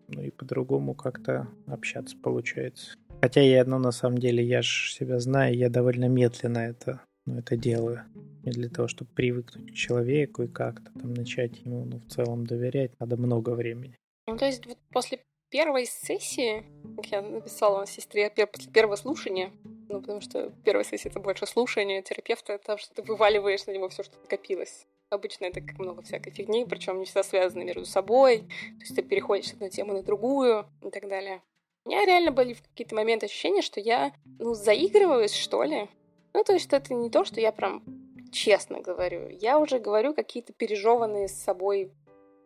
Ну 0.09 0.21
и 0.21 0.31
по-другому 0.31 0.95
как-то 0.95 1.47
общаться 1.65 2.17
получается. 2.21 2.93
Хотя 3.21 3.39
я, 3.39 3.63
ну, 3.63 3.79
на 3.79 3.91
самом 3.91 4.17
деле, 4.17 4.43
я 4.43 4.61
же 4.61 4.91
себя 4.91 5.21
знаю, 5.21 5.55
я 5.55 5.69
довольно 5.69 6.09
медленно 6.09 6.57
это, 6.57 6.99
ну, 7.25 7.39
это 7.39 7.55
делаю. 7.55 8.03
И 8.43 8.49
для 8.49 8.69
того, 8.69 8.87
чтобы 8.87 9.11
привыкнуть 9.11 9.71
к 9.71 9.75
человеку 9.75 10.43
и 10.43 10.47
как-то 10.47 10.91
там 10.99 11.13
начать 11.13 11.59
ему, 11.61 11.85
ну, 11.85 11.99
в 11.99 12.07
целом 12.07 12.45
доверять, 12.45 12.91
надо 12.99 13.17
много 13.17 13.51
времени. 13.51 13.97
Ну, 14.27 14.37
то 14.37 14.45
есть 14.45 14.65
вот 14.65 14.77
после 14.91 15.23
первой 15.49 15.85
сессии, 15.85 16.65
как 16.95 17.05
я 17.07 17.21
написала 17.21 17.81
на 17.81 17.85
сестре, 17.85 18.29
после 18.29 18.71
первого 18.71 18.95
слушания, 18.95 19.51
ну, 19.87 20.01
потому 20.01 20.19
что 20.19 20.51
первая 20.65 20.83
сессия— 20.83 21.09
это 21.09 21.19
больше 21.19 21.45
слушание 21.45 22.01
терапевта, 22.01 22.53
это 22.53 22.77
что 22.77 22.95
ты 22.95 23.03
вываливаешь 23.03 23.65
на 23.67 23.71
него 23.71 23.89
все, 23.89 24.03
что 24.03 24.17
накопилось. 24.19 24.87
Обычно 25.09 25.45
это 25.45 25.61
как 25.61 25.77
много 25.77 26.01
всякой 26.01 26.31
фигни, 26.31 26.65
причем 26.65 26.97
не 26.97 27.05
всегда 27.05 27.21
связаны 27.21 27.63
между 27.63 27.85
собой. 27.85 28.39
То 28.39 28.81
есть 28.81 28.95
ты 28.95 29.03
переходишь 29.03 29.49
с 29.49 29.53
одной 29.53 29.69
темы 29.69 29.93
на 29.93 30.01
другую 30.01 30.65
и 30.81 30.89
так 30.89 31.07
далее. 31.07 31.43
У 31.85 31.89
меня 31.89 32.03
реально 32.05 32.31
были 32.31 32.53
в 32.53 32.63
какие-то 32.63 32.95
моменты 32.95 33.27
ощущения, 33.27 33.61
что 33.61 33.79
я, 33.79 34.11
ну, 34.39 34.55
заигрываюсь, 34.55 35.33
что 35.33 35.63
ли. 35.63 35.87
Ну, 36.33 36.43
то 36.43 36.53
есть 36.53 36.71
это 36.73 36.93
не 36.93 37.09
то, 37.09 37.25
что 37.25 37.39
я 37.39 37.51
прям 37.51 37.83
честно 38.31 38.81
говорю. 38.81 39.29
Я 39.29 39.59
уже 39.59 39.79
говорю 39.79 40.13
какие-то 40.13 40.53
пережеванные 40.53 41.27
с 41.27 41.33
собой 41.33 41.91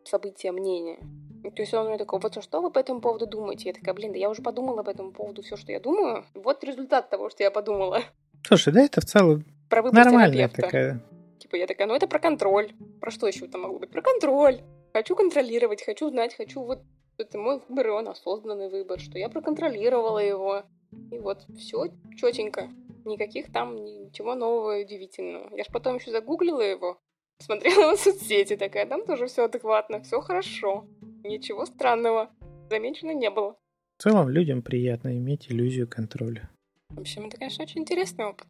события, 0.03 0.51
мнения. 0.51 0.99
То 1.43 1.61
есть 1.61 1.73
он 1.73 1.87
мне 1.87 1.97
такой, 1.97 2.19
вот 2.19 2.43
что 2.43 2.61
вы 2.61 2.71
по 2.71 2.79
этому 2.79 2.99
поводу 2.99 3.25
думаете? 3.25 3.69
Я 3.69 3.73
такая, 3.73 3.93
блин, 3.93 4.11
да 4.11 4.17
я 4.17 4.29
уже 4.29 4.41
подумала 4.41 4.83
по 4.83 4.89
этому 4.89 5.11
поводу 5.11 5.41
все, 5.41 5.55
что 5.55 5.71
я 5.71 5.79
думаю. 5.79 6.25
Вот 6.33 6.63
результат 6.63 7.09
того, 7.09 7.29
что 7.29 7.43
я 7.43 7.51
подумала. 7.51 8.01
Слушай, 8.45 8.73
да 8.73 8.81
это 8.81 9.01
в 9.01 9.05
целом 9.05 9.45
Про 9.69 9.83
нормальная 9.91 10.49
такая. 10.49 11.01
Типа 11.39 11.55
я 11.55 11.67
такая, 11.67 11.87
ну 11.87 11.95
это 11.95 12.07
про 12.07 12.19
контроль. 12.19 12.71
Про 12.99 13.11
что 13.11 13.27
еще 13.27 13.47
там 13.47 13.61
могло 13.61 13.79
быть? 13.79 13.91
Про 13.91 14.01
контроль. 14.01 14.61
Хочу 14.93 15.15
контролировать, 15.15 15.83
хочу 15.83 16.09
знать, 16.09 16.35
хочу 16.35 16.61
вот... 16.61 16.79
Это 17.17 17.39
мой 17.39 17.59
выбор, 17.67 17.87
и 17.87 17.89
он 17.89 18.07
осознанный 18.09 18.69
выбор, 18.69 18.99
что 18.99 19.17
я 19.17 19.27
проконтролировала 19.29 20.19
его. 20.19 20.63
И 21.11 21.17
вот 21.17 21.45
все 21.57 21.87
четенько. 22.15 22.69
Никаких 23.07 23.51
там 23.53 23.75
ничего 23.75 24.35
нового 24.35 24.79
и 24.79 24.83
удивительного. 24.83 25.55
Я 25.55 25.63
ж 25.63 25.67
потом 25.71 25.95
еще 25.95 26.11
загуглила 26.11 26.59
его, 26.59 26.99
смотрела 27.39 27.95
в 27.95 27.99
соцсети 28.01 28.57
такая, 28.57 28.85
там 28.85 29.05
тоже 29.05 29.27
все 29.27 29.45
адекватно, 29.45 30.01
все 30.01 30.19
хорошо. 30.19 30.85
Ничего 31.23 31.65
странного 31.65 32.29
замечено 32.69 33.11
не 33.11 33.29
было. 33.29 33.55
В 33.97 34.03
целом 34.03 34.29
людям 34.29 34.61
приятно 34.61 35.17
иметь 35.17 35.49
иллюзию 35.49 35.87
контроля. 35.87 36.49
В 36.89 36.99
общем, 36.99 37.27
это, 37.27 37.37
конечно, 37.37 37.63
очень 37.63 37.81
интересный 37.81 38.25
опыт. 38.25 38.47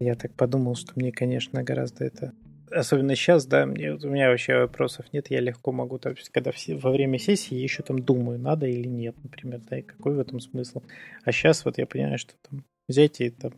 Я 0.00 0.16
так 0.16 0.34
подумал, 0.34 0.74
что 0.74 0.92
мне, 0.96 1.12
конечно, 1.12 1.62
гораздо 1.62 2.04
это... 2.04 2.32
Особенно 2.70 3.14
сейчас, 3.14 3.46
да, 3.46 3.66
мне, 3.66 3.92
у 3.92 4.08
меня 4.08 4.30
вообще 4.30 4.56
вопросов 4.58 5.06
нет, 5.12 5.30
я 5.30 5.40
легко 5.40 5.72
могу, 5.72 5.98
то 5.98 6.10
есть, 6.10 6.30
когда 6.30 6.52
все, 6.52 6.76
во 6.76 6.92
время 6.92 7.18
сессии 7.18 7.54
я 7.54 7.62
еще 7.62 7.82
там 7.82 7.98
думаю, 7.98 8.38
надо 8.38 8.66
или 8.66 8.86
нет, 8.86 9.16
например, 9.22 9.60
да, 9.68 9.78
и 9.78 9.82
какой 9.82 10.14
в 10.14 10.20
этом 10.20 10.38
смысл. 10.38 10.82
А 11.24 11.32
сейчас 11.32 11.64
вот 11.64 11.78
я 11.78 11.86
понимаю, 11.86 12.18
что 12.18 12.34
там 12.48 12.64
взять 12.88 13.20
и 13.20 13.30
там 13.30 13.52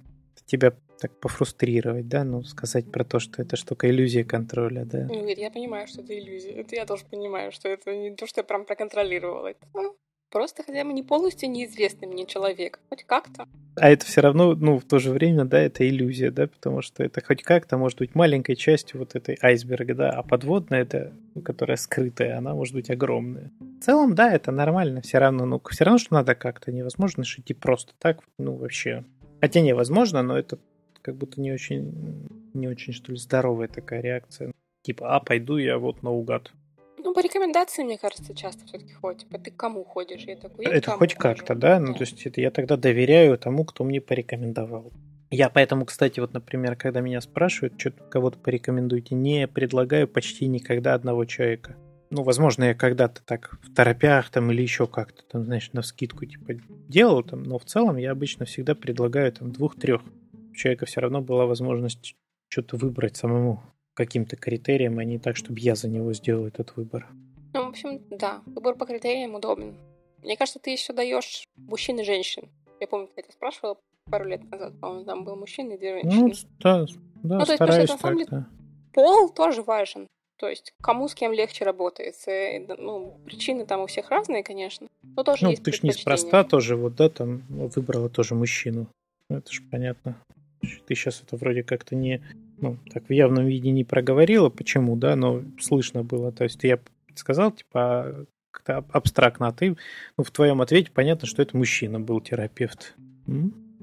тебя 0.46 0.74
так 1.00 1.18
пофрустрировать, 1.18 2.08
да, 2.08 2.22
ну, 2.22 2.44
сказать 2.44 2.90
про 2.90 3.04
то, 3.04 3.18
что 3.18 3.42
это 3.42 3.56
штука 3.56 3.90
иллюзия 3.90 4.24
контроля, 4.24 4.84
да. 4.84 5.08
Ну, 5.10 5.26
я 5.26 5.50
понимаю, 5.50 5.88
что 5.88 6.02
это 6.02 6.16
иллюзия. 6.16 6.52
Это 6.52 6.76
я 6.76 6.86
тоже 6.86 7.04
понимаю, 7.10 7.50
что 7.50 7.68
это 7.68 7.94
не 7.94 8.14
то, 8.14 8.26
что 8.26 8.40
я 8.40 8.44
прям 8.44 8.64
проконтролировала. 8.64 9.48
Это 9.48 9.66
ну, 9.74 9.96
просто 10.30 10.62
хотя 10.62 10.84
бы 10.84 10.92
не 10.92 11.02
полностью 11.02 11.50
неизвестный 11.50 12.08
мне 12.08 12.26
человек. 12.26 12.80
Хоть 12.88 13.04
как-то. 13.04 13.46
А 13.76 13.90
это 13.90 14.04
все 14.04 14.20
равно, 14.20 14.54
ну, 14.54 14.78
в 14.78 14.84
то 14.84 14.98
же 14.98 15.10
время, 15.10 15.44
да, 15.44 15.58
это 15.58 15.88
иллюзия, 15.88 16.30
да, 16.30 16.46
потому 16.46 16.82
что 16.82 17.02
это 17.02 17.24
хоть 17.24 17.42
как-то 17.42 17.78
может 17.78 17.98
быть 17.98 18.14
маленькой 18.14 18.54
частью 18.54 19.00
вот 19.00 19.14
этой 19.14 19.38
айсберга, 19.40 19.94
да, 19.94 20.10
а 20.10 20.22
подводная, 20.22 20.82
это, 20.82 21.12
ну, 21.34 21.42
которая 21.42 21.76
скрытая, 21.78 22.36
она 22.36 22.54
может 22.54 22.74
быть 22.74 22.90
огромная. 22.90 23.50
В 23.80 23.84
целом, 23.84 24.14
да, 24.14 24.30
это 24.30 24.52
нормально, 24.52 25.00
все 25.00 25.18
равно, 25.18 25.46
ну, 25.46 25.60
все 25.70 25.84
равно, 25.84 25.98
что 25.98 26.12
надо 26.14 26.34
как-то, 26.34 26.70
невозможно 26.70 27.24
же 27.24 27.40
идти 27.40 27.54
просто 27.54 27.94
так, 27.98 28.18
ну, 28.38 28.56
вообще. 28.56 29.04
Хотя 29.42 29.60
невозможно, 29.60 30.22
но 30.22 30.38
это 30.38 30.60
как 31.02 31.16
будто 31.16 31.40
не 31.40 31.50
очень, 31.50 32.28
не 32.54 32.68
очень, 32.68 32.92
что 32.92 33.10
ли, 33.10 33.18
здоровая 33.18 33.66
такая 33.66 34.00
реакция. 34.00 34.52
Типа, 34.82 35.16
а, 35.16 35.20
пойду 35.20 35.56
я 35.56 35.78
вот 35.78 36.04
наугад. 36.04 36.52
Ну, 36.98 37.12
по 37.12 37.18
рекомендации, 37.18 37.82
мне 37.82 37.98
кажется, 37.98 38.36
часто 38.36 38.64
все-таки 38.66 38.92
ходят. 38.92 39.22
Типа, 39.22 39.40
ты 39.40 39.50
кому 39.50 39.82
ходишь? 39.82 40.22
Я 40.22 40.36
такой, 40.36 40.64
я 40.64 40.70
это 40.70 40.92
хоть 40.92 41.14
как-то, 41.14 41.56
да? 41.56 41.80
Ну, 41.80 41.86
да? 41.86 41.90
Ну, 41.90 41.98
то 41.98 42.04
есть 42.04 42.24
это 42.24 42.40
я 42.40 42.52
тогда 42.52 42.76
доверяю 42.76 43.36
тому, 43.36 43.64
кто 43.64 43.82
мне 43.82 44.00
порекомендовал. 44.00 44.92
Я 45.32 45.48
поэтому, 45.48 45.86
кстати, 45.86 46.20
вот, 46.20 46.32
например, 46.34 46.76
когда 46.76 47.00
меня 47.00 47.20
спрашивают, 47.20 47.80
что 47.80 47.90
кого-то 47.90 48.38
порекомендуете, 48.38 49.16
не 49.16 49.48
предлагаю 49.48 50.06
почти 50.06 50.46
никогда 50.46 50.94
одного 50.94 51.24
человека. 51.24 51.74
Ну, 52.14 52.24
возможно, 52.24 52.64
я 52.64 52.74
когда-то 52.74 53.22
так 53.24 53.58
в 53.62 53.74
торопях 53.74 54.28
там 54.28 54.52
или 54.52 54.60
еще 54.60 54.86
как-то 54.86 55.24
там, 55.24 55.44
знаешь, 55.44 55.72
на 55.72 55.80
скидку 55.80 56.26
типа 56.26 56.54
делал 56.86 57.22
там, 57.22 57.42
но 57.42 57.58
в 57.58 57.64
целом 57.64 57.96
я 57.96 58.10
обычно 58.10 58.44
всегда 58.44 58.74
предлагаю 58.74 59.32
там 59.32 59.50
двух-трех 59.50 60.02
у 60.52 60.54
человека 60.54 60.84
все 60.84 61.00
равно 61.00 61.22
была 61.22 61.46
возможность 61.46 62.14
что-то 62.48 62.76
выбрать 62.76 63.16
самому 63.16 63.62
каким-то 63.94 64.36
критериям, 64.36 64.98
а 64.98 65.04
не 65.04 65.18
так, 65.18 65.36
чтобы 65.36 65.58
я 65.60 65.74
за 65.74 65.88
него 65.88 66.12
сделал 66.12 66.46
этот 66.46 66.76
выбор. 66.76 67.08
Ну, 67.54 67.64
в 67.64 67.68
общем, 67.70 68.02
да, 68.10 68.42
выбор 68.44 68.74
по 68.74 68.84
критериям 68.84 69.34
удобен. 69.34 69.74
Мне 70.22 70.36
кажется, 70.36 70.58
ты 70.58 70.70
еще 70.70 70.92
даешь 70.92 71.48
мужчин 71.56 71.98
и 71.98 72.04
женщин. 72.04 72.50
Я 72.78 72.88
помню, 72.88 73.08
я 73.16 73.22
тебя 73.22 73.32
спрашивала 73.32 73.78
пару 74.10 74.26
лет 74.26 74.42
назад, 74.50 74.78
по-моему, 74.78 75.06
там 75.06 75.24
был 75.24 75.36
мужчина 75.36 75.72
и 75.72 75.78
две 75.78 76.02
женщины. 76.02 76.28
Ну, 76.28 76.32
да, 76.60 76.86
да, 77.22 77.38
ну, 77.38 77.44
то 77.46 77.80
есть, 77.80 77.92
на 77.92 77.98
самом 77.98 78.18
деле, 78.18 78.46
пол 78.92 79.30
тоже 79.30 79.62
важен. 79.62 80.08
То 80.42 80.48
есть, 80.48 80.74
кому 80.82 81.06
с 81.06 81.14
кем 81.14 81.32
легче 81.32 81.64
работается. 81.64 82.32
Ну, 82.76 83.16
причины 83.24 83.64
там 83.64 83.82
у 83.82 83.86
всех 83.86 84.10
разные, 84.10 84.42
конечно. 84.42 84.88
Но 85.14 85.22
тоже 85.22 85.44
ну, 85.44 85.50
есть 85.50 85.62
ты 85.62 85.70
же 85.70 85.78
неспроста 85.84 86.42
тоже, 86.42 86.74
вот, 86.74 86.96
да, 86.96 87.08
там 87.08 87.44
выбрала 87.48 88.08
тоже 88.08 88.34
мужчину. 88.34 88.88
Это 89.28 89.52
же 89.52 89.62
понятно. 89.70 90.16
Ты 90.60 90.96
сейчас 90.96 91.22
это 91.24 91.36
вроде 91.36 91.62
как-то 91.62 91.94
не, 91.94 92.24
ну, 92.58 92.76
так 92.92 93.04
в 93.04 93.12
явном 93.12 93.46
виде 93.46 93.70
не 93.70 93.84
проговорила, 93.84 94.50
почему, 94.50 94.96
да, 94.96 95.14
но 95.14 95.44
слышно 95.60 96.02
было. 96.02 96.32
То 96.32 96.42
есть 96.42 96.58
я 96.64 96.80
сказал, 97.14 97.52
типа, 97.52 98.26
как-то 98.50 98.84
абстрактно, 98.90 99.46
а 99.46 99.52
ты, 99.52 99.76
ну, 100.16 100.24
в 100.24 100.32
твоем 100.32 100.60
ответе 100.60 100.90
понятно, 100.92 101.28
что 101.28 101.40
это 101.40 101.56
мужчина 101.56 102.00
был 102.00 102.20
терапевт. 102.20 102.96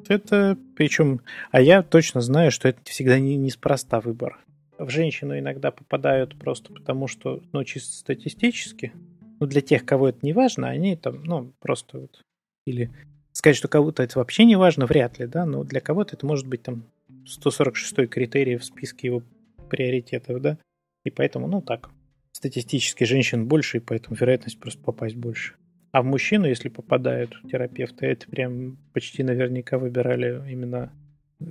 Это, 0.10 0.58
причем, 0.76 1.22
а 1.52 1.62
я 1.62 1.84
точно 1.84 2.20
знаю, 2.20 2.52
что 2.52 2.68
это 2.68 2.82
всегда 2.84 3.18
не, 3.18 3.38
неспроста 3.38 4.02
выбор. 4.02 4.40
В 4.80 4.90
женщину 4.90 5.38
иногда 5.38 5.72
попадают 5.72 6.40
просто 6.40 6.74
потому, 6.74 7.08
что, 7.08 7.44
ну, 7.52 7.64
чисто 7.64 7.94
статистически, 7.94 8.94
ну, 9.40 9.46
для 9.46 9.62
тех, 9.62 9.86
кого 9.86 10.10
это 10.10 10.20
не 10.22 10.34
важно, 10.34 10.70
они 10.70 10.96
там, 10.96 11.24
ну, 11.24 11.54
просто 11.60 12.00
вот, 12.00 12.24
или 12.66 12.90
Сказать, 13.32 13.56
что 13.56 13.68
кому-то 13.68 14.04
это 14.04 14.20
вообще 14.20 14.44
не 14.44 14.56
важно, 14.56 14.86
вряд 14.86 15.20
ли, 15.20 15.28
да, 15.28 15.46
но 15.46 15.64
для 15.64 15.82
кого-то 15.82 16.16
это 16.16 16.26
может 16.26 16.48
быть 16.48 16.64
там 16.64 16.84
146 17.26 18.10
критерий 18.10 18.58
в 18.58 18.66
списке 18.66 19.08
его 19.08 19.24
приоритетов, 19.70 20.42
да, 20.42 20.58
и 21.06 21.10
поэтому, 21.10 21.48
ну 21.48 21.62
так, 21.62 21.90
статистически 22.32 23.04
женщин 23.04 23.48
больше, 23.48 23.78
и 23.78 23.80
поэтому 23.80 24.16
вероятность 24.16 24.60
просто 24.60 24.84
попасть 24.84 25.16
больше. 25.16 25.54
А 25.92 26.02
в 26.02 26.06
мужчину, 26.06 26.48
если 26.48 26.70
попадают 26.70 27.34
терапевты, 27.50 28.08
это 28.08 28.28
прям 28.28 28.78
почти 28.94 29.24
наверняка 29.24 29.78
выбирали 29.78 30.44
именно... 30.52 30.92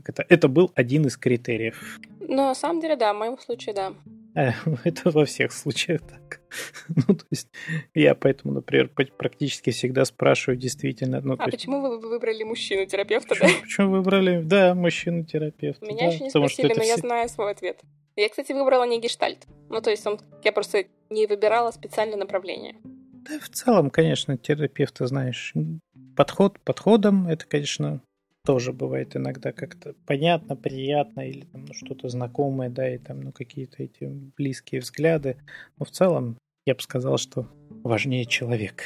Это, 0.05 0.25
это 0.29 0.49
был 0.49 0.71
один 0.75 1.07
из 1.07 1.17
критериев. 1.17 1.99
Ну, 2.21 2.37
на 2.37 2.55
самом 2.55 2.81
деле, 2.81 2.97
да, 2.97 3.15
в 3.15 3.17
моем 3.17 3.39
случае, 3.39 3.75
да. 3.75 3.95
Э, 4.35 4.53
это 4.85 5.11
во 5.11 5.25
всех 5.25 5.53
случаях 5.53 6.03
так. 6.03 6.41
ну, 6.89 7.15
то 7.15 7.25
есть 7.31 7.49
я 7.95 8.15
поэтому, 8.15 8.55
например, 8.55 8.89
практически 8.89 9.71
всегда 9.71 10.05
спрашиваю 10.05 10.59
действительно... 10.59 11.21
Ну, 11.21 11.37
а 11.39 11.47
есть... 11.47 11.59
почему 11.59 11.81
вы 11.81 11.99
выбрали 11.99 12.43
мужчину-терапевта, 12.43 13.29
почему, 13.31 13.49
да? 13.49 13.55
Почему 13.61 13.91
выбрали, 13.91 14.43
да, 14.43 14.75
мужчину-терапевта? 14.75 15.85
Меня 15.85 16.09
да, 16.09 16.13
еще 16.13 16.25
не 16.25 16.31
спросили, 16.31 16.69
но 16.69 16.81
все... 16.81 16.89
я 16.89 16.97
знаю 16.97 17.29
свой 17.29 17.53
ответ. 17.53 17.81
Я, 18.17 18.29
кстати, 18.29 18.53
выбрала 18.53 18.85
не 18.85 19.01
гештальт. 19.01 19.47
Ну, 19.71 19.81
то 19.81 19.91
есть 19.91 20.07
он, 20.07 20.21
я 20.45 20.53
просто 20.53 20.85
не 21.09 21.27
выбирала 21.27 21.71
специальное 21.71 22.17
направление. 22.19 22.77
Да, 22.83 23.39
в 23.41 23.49
целом, 23.49 23.91
конечно, 23.91 24.37
терапевта, 24.37 25.07
знаешь, 25.07 25.55
подход 26.17 26.59
подходом, 26.61 27.29
это, 27.29 27.47
конечно, 27.47 28.03
тоже 28.49 28.73
бывает 28.73 29.15
иногда 29.15 29.53
как-то 29.53 29.95
понятно, 30.07 30.57
приятно 30.57 31.21
или 31.21 31.45
там 31.45 31.67
ну, 31.67 31.75
что-то 31.75 32.09
знакомое, 32.09 32.71
да, 32.71 32.95
и 32.95 32.97
там 32.97 33.21
ну 33.21 33.31
какие-то 33.31 33.83
эти 33.83 34.05
близкие 34.39 34.81
взгляды. 34.81 35.37
Но 35.79 35.85
в 35.85 35.91
целом 35.91 36.39
я 36.65 36.75
бы 36.75 36.81
сказал, 36.81 37.19
что 37.19 37.47
важнее 37.85 38.25
человек. 38.25 38.85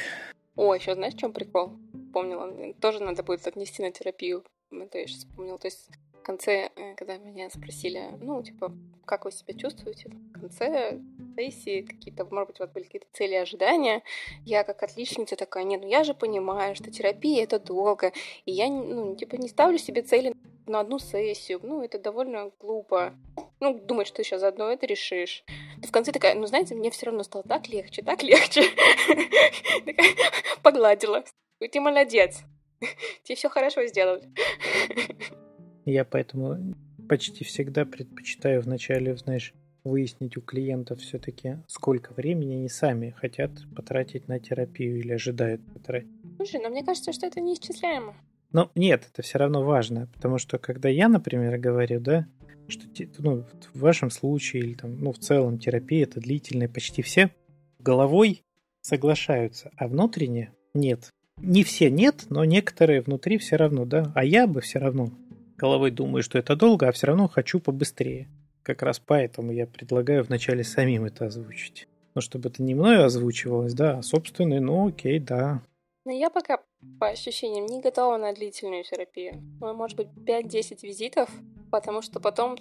О, 0.57 0.75
еще 0.75 0.95
знаешь, 0.95 1.13
в 1.13 1.17
чем 1.17 1.31
прикол? 1.31 1.77
Помнила, 2.11 2.73
тоже 2.81 2.99
надо 2.99 3.23
будет 3.23 3.47
отнести 3.47 3.81
на 3.81 3.93
терапию. 3.93 4.43
Это 4.69 4.97
я 4.97 5.07
сейчас 5.07 5.19
вспомнила. 5.19 5.57
То 5.57 5.67
есть 5.67 5.89
в 6.23 6.25
конце, 6.25 6.69
э, 6.77 6.95
когда 6.95 7.17
меня 7.17 7.49
спросили, 7.49 8.01
ну, 8.21 8.41
типа, 8.41 8.71
как 9.03 9.25
вы 9.25 9.31
себя 9.33 9.55
чувствуете, 9.55 10.09
в 10.09 10.39
конце 10.39 11.01
сессии 11.35 11.81
какие-то, 11.81 12.23
может 12.23 12.47
быть, 12.47 12.59
у 12.61 12.63
вас 12.63 12.71
были 12.71 12.85
какие-то 12.85 13.07
цели 13.11 13.33
ожидания, 13.33 14.03
я 14.45 14.63
как 14.63 14.83
отличница 14.83 15.35
такая, 15.35 15.65
нет, 15.65 15.81
ну 15.81 15.89
я 15.89 16.05
же 16.05 16.13
понимаю, 16.13 16.75
что 16.75 16.89
терапия— 16.91 17.43
это 17.43 17.59
долго, 17.59 18.13
и 18.45 18.53
я, 18.53 18.69
ну, 18.69 19.17
типа, 19.17 19.35
не 19.35 19.49
ставлю 19.49 19.77
себе 19.77 20.01
цели 20.01 20.33
на 20.65 20.79
одну 20.79 20.97
сессию, 20.97 21.59
ну, 21.61 21.83
это 21.83 21.99
довольно 21.99 22.51
глупо. 22.61 23.13
Ну, 23.59 23.77
думать, 23.77 24.07
что 24.07 24.17
ты 24.17 24.23
сейчас 24.23 24.39
заодно 24.39 24.71
это 24.71 24.85
решишь. 24.85 25.43
Ты 25.81 25.89
в 25.89 25.91
конце 25.91 26.13
такая, 26.13 26.35
ну, 26.35 26.47
знаете, 26.47 26.73
мне 26.73 26.89
все 26.89 27.07
равно 27.07 27.23
стало 27.23 27.43
так 27.43 27.67
легче, 27.67 28.01
так 28.01 28.23
легче. 28.23 28.63
Погладила. 30.63 31.25
Ты 31.59 31.81
молодец. 31.81 32.43
Тебе 33.23 33.35
все 33.35 33.49
хорошо 33.49 33.85
сделали. 33.87 34.31
Я 35.85 36.05
поэтому 36.05 36.75
почти 37.09 37.43
всегда 37.43 37.85
предпочитаю 37.85 38.61
вначале, 38.61 39.15
знаешь, 39.17 39.53
выяснить 39.83 40.37
у 40.37 40.41
клиентов 40.41 40.99
все-таки, 40.99 41.57
сколько 41.67 42.13
времени 42.13 42.55
они 42.55 42.69
сами 42.69 43.09
хотят 43.11 43.51
потратить 43.75 44.27
на 44.27 44.39
терапию 44.39 44.99
или 44.99 45.11
ожидают 45.11 45.61
потратить. 45.73 46.09
Слушай, 46.37 46.61
но 46.61 46.69
мне 46.69 46.83
кажется, 46.83 47.11
что 47.11 47.27
это 47.27 47.41
неисчисляемо. 47.41 48.15
Но 48.51 48.71
нет, 48.75 49.07
это 49.11 49.21
все 49.23 49.39
равно 49.39 49.63
важно, 49.63 50.07
потому 50.13 50.37
что 50.37 50.57
когда 50.57 50.87
я, 50.87 51.09
например, 51.09 51.57
говорю, 51.57 51.99
да, 51.99 52.27
что 52.67 52.85
ну, 53.17 53.45
в 53.73 53.79
вашем 53.79 54.09
случае 54.09 54.63
или 54.63 54.73
там, 54.75 54.97
ну, 54.99 55.11
в 55.11 55.19
целом 55.19 55.59
терапия 55.59 56.03
это 56.03 56.19
длительная, 56.19 56.69
почти 56.69 57.01
все 57.01 57.31
головой 57.79 58.43
соглашаются, 58.81 59.71
а 59.75 59.87
внутренне 59.87 60.53
нет. 60.73 61.09
Не 61.37 61.63
все 61.63 61.89
нет, 61.89 62.25
но 62.29 62.45
некоторые 62.45 63.01
внутри 63.01 63.37
все 63.37 63.55
равно, 63.55 63.85
да. 63.85 64.11
А 64.15 64.23
я 64.23 64.47
бы 64.47 64.61
все 64.61 64.79
равно 64.79 65.11
головой 65.57 65.91
думаю, 65.91 66.23
что 66.23 66.37
это 66.37 66.55
долго, 66.55 66.87
а 66.87 66.91
все 66.91 67.07
равно 67.07 67.27
хочу 67.27 67.59
побыстрее. 67.59 68.27
Как 68.63 68.81
раз 68.81 68.99
поэтому 68.99 69.51
я 69.51 69.67
предлагаю 69.67 70.23
вначале 70.23 70.63
самим 70.63 71.05
это 71.05 71.25
озвучить. 71.25 71.87
Ну, 72.15 72.21
чтобы 72.21 72.49
это 72.49 72.61
не 72.61 72.75
мною 72.75 73.03
озвучивалось, 73.05 73.73
да, 73.73 73.97
а 73.97 74.03
собственное, 74.03 74.59
ну 74.59 74.87
окей, 74.87 75.19
да, 75.19 75.61
но 76.05 76.11
я 76.11 76.29
пока, 76.29 76.59
по 76.99 77.07
ощущениям, 77.07 77.65
не 77.65 77.81
готова 77.81 78.17
на 78.17 78.33
длительную 78.33 78.83
терапию. 78.83 79.41
Ну, 79.61 79.73
может 79.73 79.95
быть, 79.95 80.07
5-10 80.25 80.79
визитов, 80.83 81.29
потому 81.71 82.01
что 82.01 82.19
потом, 82.19 82.57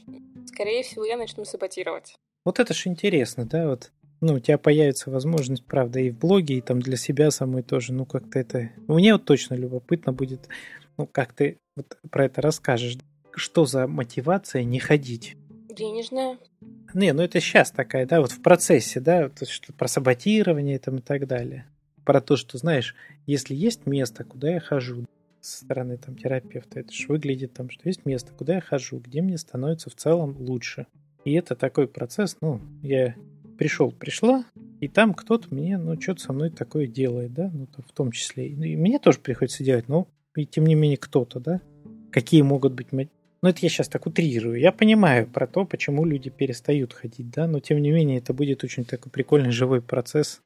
скорее 0.47 0.85
всего, 0.85 1.05
я 1.05 1.17
начну 1.17 1.45
саботировать. 1.45 2.15
Вот 2.45 2.61
это 2.61 2.73
ж 2.73 2.87
интересно, 2.87 3.45
да, 3.45 3.69
вот 3.69 3.91
ну, 4.21 4.35
у 4.35 4.39
тебя 4.39 4.59
появится 4.59 5.11
возможность, 5.11 5.65
правда, 5.65 5.99
и 5.99 6.11
в 6.11 6.19
блоге, 6.19 6.59
и 6.59 6.61
там 6.61 6.81
для 6.81 6.97
себя 6.97 7.33
самой 7.33 7.65
тоже, 7.65 7.93
ну, 7.93 8.07
как-то 8.07 8.39
это... 8.39 8.71
Мне 8.87 9.15
вот 9.15 9.25
точно 9.25 9.55
любопытно 9.55 10.13
будет, 10.13 10.49
ну, 10.97 11.09
как 11.09 11.33
ты 11.33 11.59
вот 11.77 11.99
про 12.11 12.27
это 12.27 12.41
расскажешь. 12.41 12.99
Что 13.35 13.65
за 13.65 13.87
мотивация 13.87 14.63
не 14.63 14.79
ходить? 14.79 15.37
Денежная. 15.69 16.39
Не, 16.93 17.13
ну 17.13 17.23
это 17.23 17.41
сейчас 17.41 17.71
такая, 17.71 18.07
да, 18.07 18.21
вот 18.21 18.33
в 18.33 18.43
процессе, 18.43 19.01
да, 19.01 19.31
то, 19.31 19.47
что 19.47 19.73
про 19.73 19.89
саботирование 19.89 20.79
там 20.79 20.97
и 20.99 21.01
так 21.01 21.27
далее 21.27 21.67
про 22.05 22.21
то, 22.21 22.37
что, 22.37 22.59
знаешь, 22.59 22.95
если 23.27 23.55
есть 23.55 23.87
место, 23.87 24.25
куда 24.25 24.51
я 24.51 24.61
хожу, 24.61 25.05
со 25.41 25.65
стороны 25.65 25.97
там 25.97 26.17
терапевта, 26.17 26.81
это 26.81 26.93
же 26.93 27.09
выглядит 27.09 27.53
там, 27.53 27.69
что 27.69 27.89
есть 27.89 28.07
место, 28.07 28.33
куда 28.33 28.55
я 28.57 28.61
хожу, 28.61 28.99
где 28.99 29.23
мне 29.23 29.37
становится 29.39 29.91
в 29.91 29.95
целом 29.95 30.37
лучше. 30.39 30.87
И 31.25 31.33
это 31.33 31.57
такой 31.57 31.89
процесс, 31.89 32.37
ну, 32.41 32.61
я 32.83 33.17
пришел, 33.59 33.91
пришла, 33.91 34.45
и 34.81 34.89
там 34.89 35.15
кто-то 35.15 35.53
мне, 35.53 35.79
ну, 35.79 36.01
что-то 36.01 36.21
со 36.21 36.33
мной 36.33 36.51
такое 36.51 36.87
делает, 36.87 37.33
да, 37.33 37.51
ну, 37.53 37.67
в 37.77 37.93
том 37.93 38.13
числе. 38.13 38.49
И 38.49 38.77
мне 38.77 38.99
тоже 39.01 39.19
приходится 39.19 39.65
делать, 39.65 39.89
но 39.89 40.07
и 40.37 40.47
тем 40.47 40.67
не 40.67 40.75
менее 40.75 40.99
кто-то, 40.99 41.41
да. 41.41 41.61
Какие 42.11 42.43
могут 42.43 42.75
быть 42.75 42.89
ну, 42.93 43.49
это 43.49 43.59
я 43.63 43.69
сейчас 43.69 43.89
так 43.89 44.07
утрирую. 44.07 44.61
Я 44.61 44.71
понимаю 44.71 45.27
про 45.27 45.49
то, 45.49 45.65
почему 45.65 46.05
люди 46.05 46.31
перестают 46.31 46.93
ходить, 46.93 47.29
да, 47.31 47.49
но 47.49 47.59
тем 47.59 47.83
не 47.83 47.91
менее 47.91 48.19
это 48.19 48.33
будет 48.33 48.63
очень 48.63 48.85
такой 48.85 49.11
прикольный 49.11 49.51
живой 49.51 49.83
процесс, 49.83 50.43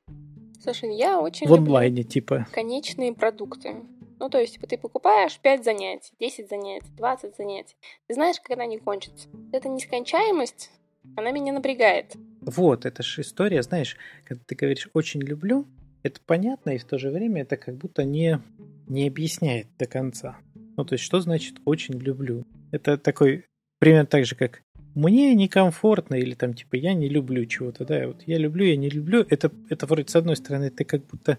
Слушай, 0.67 0.97
я 0.97 1.21
очень 1.21 1.47
в 1.47 1.55
онлайне, 1.55 1.99
люблю 1.99 2.11
типа. 2.11 2.47
конечные 2.51 3.13
продукты. 3.13 3.77
Ну, 4.19 4.29
то 4.29 4.41
есть, 4.41 4.55
типа, 4.55 4.67
ты 4.67 4.79
покупаешь 4.79 5.39
5 5.39 5.65
занятий, 5.65 6.13
10 6.19 6.49
занятий, 6.49 6.89
20 6.97 7.37
занятий. 7.37 7.77
Ты 8.09 8.15
знаешь, 8.15 8.41
когда 8.43 8.65
они 8.65 8.79
кончатся. 8.79 9.29
Эта 9.53 9.69
нескончаемость, 9.69 10.71
она 11.17 11.31
меня 11.31 11.53
напрягает. 11.53 12.17
Вот, 12.41 12.87
это 12.87 13.03
же 13.03 13.21
история, 13.21 13.63
знаешь, 13.63 13.97
когда 14.25 14.43
ты 14.45 14.55
говоришь 14.55 14.89
«очень 14.93 15.21
люблю», 15.21 15.67
это 16.03 16.21
понятно, 16.25 16.71
и 16.71 16.79
в 16.79 16.85
то 16.85 16.99
же 16.99 17.11
время 17.11 17.43
это 17.43 17.57
как 17.57 17.77
будто 17.77 18.05
не, 18.05 18.41
не 18.89 19.07
объясняет 19.07 19.69
до 19.79 19.87
конца. 19.87 20.39
Ну, 20.77 20.85
то 20.85 20.95
есть, 20.95 21.05
что 21.05 21.21
значит 21.21 21.57
«очень 21.65 21.99
люблю»? 21.99 22.47
Это 22.71 22.99
такой 22.99 23.47
примерно 23.79 24.07
так 24.07 24.27
же, 24.27 24.35
как 24.35 24.63
мне 24.95 25.35
некомфортно 25.35 26.15
или 26.15 26.35
там 26.35 26.55
типа 26.55 26.77
я 26.77 26.95
не 26.95 27.09
люблю 27.09 27.45
чего-то, 27.45 27.85
да, 27.85 28.07
вот 28.07 28.23
я 28.27 28.39
люблю, 28.39 28.65
я 28.65 28.77
не 28.77 28.89
люблю, 28.89 29.27
это, 29.29 29.53
это 29.69 29.87
вроде 29.87 30.09
с 30.09 30.17
одной 30.17 30.37
стороны 30.37 30.71
ты 30.71 30.85
как 30.85 31.07
будто 31.07 31.39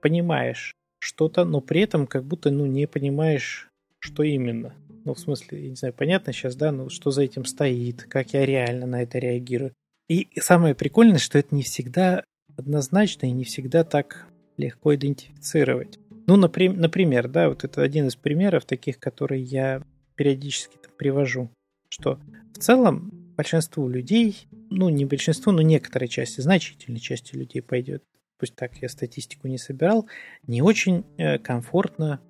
понимаешь 0.00 0.74
что-то, 1.00 1.44
но 1.44 1.60
при 1.60 1.82
этом 1.82 2.06
как 2.06 2.24
будто 2.24 2.50
ну 2.50 2.64
не 2.64 2.86
понимаешь, 2.86 3.68
что 3.98 4.22
именно. 4.22 4.74
Ну, 5.04 5.12
в 5.12 5.20
смысле, 5.20 5.64
я 5.64 5.68
не 5.68 5.76
знаю, 5.76 5.92
понятно 5.92 6.32
сейчас, 6.32 6.56
да, 6.56 6.72
ну 6.72 6.88
что 6.88 7.10
за 7.10 7.22
этим 7.22 7.44
стоит, 7.44 8.04
как 8.04 8.32
я 8.32 8.46
реально 8.46 8.86
на 8.86 9.02
это 9.02 9.18
реагирую. 9.18 9.74
И 10.08 10.28
самое 10.40 10.74
прикольное, 10.74 11.18
что 11.18 11.38
это 11.38 11.54
не 11.54 11.62
всегда 11.62 12.24
однозначно 12.56 13.26
и 13.26 13.32
не 13.32 13.44
всегда 13.44 13.84
так 13.84 14.26
легко 14.56 14.94
идентифицировать. 14.94 15.98
Ну, 16.26 16.36
например, 16.36 17.28
да, 17.28 17.48
вот 17.48 17.64
это 17.64 17.82
один 17.82 18.06
из 18.06 18.16
примеров 18.16 18.64
таких, 18.64 18.98
которые 18.98 19.42
я 19.42 19.82
периодически 20.16 20.78
привожу 20.96 21.50
что 21.94 22.18
в 22.54 22.58
целом 22.58 23.10
большинству 23.36 23.88
людей, 23.88 24.48
ну 24.70 24.88
не 24.88 25.04
большинству, 25.04 25.52
но 25.52 25.62
некоторой 25.62 26.08
части, 26.08 26.40
значительной 26.40 26.98
части 26.98 27.36
людей 27.36 27.62
пойдет, 27.62 28.02
пусть 28.36 28.56
так 28.56 28.76
я 28.82 28.88
статистику 28.88 29.46
не 29.46 29.58
собирал, 29.58 30.08
не 30.46 30.60
очень 30.60 31.04
э, 31.18 31.38
комфортно 31.38 32.20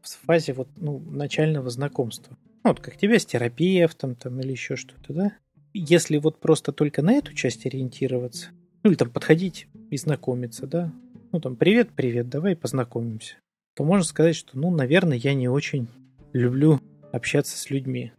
в 0.00 0.08
фазе 0.26 0.54
вот, 0.54 0.68
ну, 0.76 0.98
начального 0.98 1.70
знакомства. 1.70 2.36
Ну, 2.64 2.70
вот 2.70 2.80
как 2.80 2.96
тебе 2.96 3.20
с 3.20 3.24
терапевтом 3.26 4.16
там 4.16 4.40
или 4.40 4.50
еще 4.50 4.74
что-то, 4.74 5.12
да? 5.12 5.32
Если 5.72 6.18
вот 6.18 6.40
просто 6.40 6.72
только 6.72 7.00
на 7.00 7.12
эту 7.12 7.32
часть 7.32 7.64
ориентироваться, 7.64 8.48
ну 8.82 8.90
или 8.90 8.96
там 8.96 9.08
подходить 9.08 9.68
и 9.90 9.96
знакомиться, 9.96 10.66
да? 10.66 10.92
Ну 11.30 11.40
там 11.40 11.54
привет, 11.54 11.90
привет, 11.94 12.28
давай 12.28 12.56
познакомимся. 12.56 13.36
То 13.74 13.84
можно 13.84 14.04
сказать, 14.04 14.36
что, 14.36 14.58
ну, 14.58 14.70
наверное, 14.70 15.16
я 15.16 15.34
не 15.34 15.48
очень 15.48 15.88
люблю 16.32 16.80
общаться 17.12 17.56
с 17.56 17.70
людьми 17.70 18.12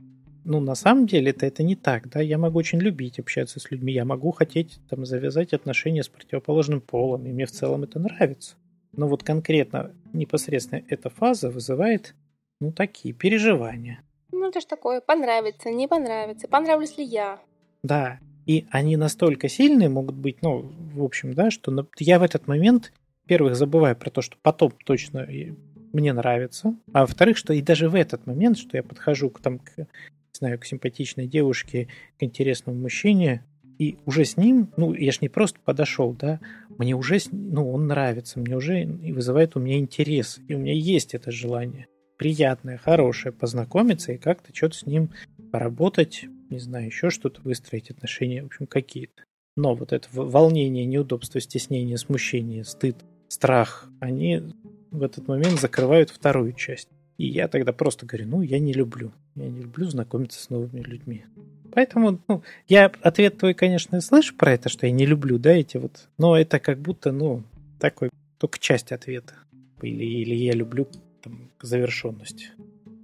ну, 0.45 0.59
на 0.59 0.75
самом 0.75 1.07
деле 1.07 1.31
это, 1.31 1.45
это 1.45 1.63
не 1.63 1.75
так, 1.75 2.09
да, 2.09 2.19
я 2.19 2.37
могу 2.37 2.59
очень 2.59 2.79
любить 2.79 3.19
общаться 3.19 3.59
с 3.59 3.71
людьми, 3.71 3.93
я 3.93 4.05
могу 4.05 4.31
хотеть 4.31 4.79
там 4.89 5.05
завязать 5.05 5.53
отношения 5.53 6.03
с 6.03 6.09
противоположным 6.09 6.81
полом, 6.81 7.25
и 7.25 7.31
мне 7.31 7.45
в 7.45 7.51
целом 7.51 7.83
это 7.83 7.99
нравится. 7.99 8.55
Но 8.91 9.07
вот 9.07 9.23
конкретно, 9.23 9.91
непосредственно 10.13 10.83
эта 10.87 11.09
фаза 11.09 11.49
вызывает, 11.49 12.15
ну, 12.59 12.71
такие 12.71 13.13
переживания. 13.13 14.01
Ну, 14.31 14.49
это 14.49 14.61
ж 14.61 14.65
такое, 14.65 15.01
понравится, 15.01 15.69
не 15.69 15.87
понравится, 15.87 16.47
понравлюсь 16.47 16.97
ли 16.97 17.05
я. 17.05 17.39
Да, 17.81 18.19
и 18.45 18.67
они 18.71 18.97
настолько 18.97 19.47
сильные 19.47 19.89
могут 19.89 20.15
быть, 20.15 20.41
ну, 20.41 20.71
в 20.93 21.03
общем, 21.03 21.33
да, 21.33 21.49
что 21.49 21.87
я 21.99 22.19
в 22.19 22.23
этот 22.23 22.47
момент, 22.47 22.91
первых, 23.27 23.55
забываю 23.55 23.95
про 23.95 24.09
то, 24.09 24.21
что 24.21 24.37
потом 24.41 24.73
точно 24.85 25.27
мне 25.93 26.13
нравится, 26.13 26.75
а 26.91 27.01
во-вторых, 27.01 27.37
что 27.37 27.53
и 27.53 27.61
даже 27.61 27.89
в 27.89 27.95
этот 27.95 28.25
момент, 28.25 28.57
что 28.57 28.77
я 28.77 28.83
подхожу 28.83 29.29
к, 29.29 29.39
там, 29.39 29.59
к 29.59 29.87
знаю, 30.43 30.59
к 30.59 30.65
симпатичной 30.65 31.27
девушке, 31.27 31.87
к 32.19 32.23
интересному 32.23 32.77
мужчине, 32.77 33.45
и 33.79 33.97
уже 34.05 34.25
с 34.25 34.37
ним, 34.37 34.69
ну, 34.77 34.93
я 34.93 35.11
ж 35.11 35.21
не 35.21 35.29
просто 35.29 35.59
подошел, 35.63 36.13
да, 36.13 36.39
мне 36.77 36.95
уже, 36.95 37.17
ну, 37.31 37.71
он 37.71 37.87
нравится, 37.87 38.39
мне 38.39 38.55
уже 38.55 38.85
вызывает 38.85 39.55
у 39.55 39.59
меня 39.59 39.77
интерес, 39.77 40.39
и 40.47 40.55
у 40.55 40.59
меня 40.59 40.73
есть 40.73 41.13
это 41.13 41.31
желание 41.31 41.87
приятное, 42.17 42.77
хорошее, 42.77 43.33
познакомиться 43.33 44.13
и 44.13 44.17
как-то 44.17 44.55
что-то 44.55 44.77
с 44.77 44.85
ним 44.85 45.09
поработать, 45.51 46.25
не 46.49 46.59
знаю, 46.59 46.85
еще 46.85 47.09
что-то 47.09 47.41
выстроить, 47.41 47.89
отношения, 47.89 48.43
в 48.43 48.47
общем, 48.47 48.67
какие-то. 48.67 49.23
Но 49.55 49.75
вот 49.75 49.91
это 49.91 50.07
волнение, 50.11 50.85
неудобство, 50.85 51.41
стеснение, 51.41 51.97
смущение, 51.97 52.63
стыд, 52.63 52.97
страх, 53.33 53.89
они 53.99 54.41
в 54.91 55.03
этот 55.03 55.27
момент 55.27 55.59
закрывают 55.59 56.09
вторую 56.09 56.53
часть. 56.53 56.87
И 57.17 57.27
я 57.27 57.47
тогда 57.47 57.73
просто 57.73 58.05
говорю, 58.05 58.27
ну, 58.27 58.41
я 58.41 58.59
не 58.59 58.73
люблю. 58.73 59.11
Я 59.35 59.49
не 59.49 59.61
люблю 59.61 59.85
знакомиться 59.87 60.41
с 60.41 60.49
новыми 60.49 60.81
людьми. 60.81 61.25
Поэтому, 61.73 62.19
ну, 62.27 62.43
я 62.67 62.91
ответ 63.01 63.37
твой, 63.37 63.53
конечно, 63.53 63.99
слышу 64.01 64.35
про 64.35 64.53
это, 64.53 64.69
что 64.69 64.85
я 64.85 64.91
не 64.91 65.05
люблю, 65.05 65.39
да, 65.39 65.51
эти 65.51 65.77
вот, 65.77 66.07
но 66.17 66.37
это 66.37 66.59
как 66.59 66.79
будто, 66.79 67.11
ну, 67.11 67.43
такой 67.79 68.09
только 68.37 68.59
часть 68.59 68.91
ответа. 68.91 69.33
Или, 69.81 70.05
или 70.05 70.35
я 70.35 70.53
люблю 70.53 70.87
там, 71.23 71.49
завершенность. 71.61 72.51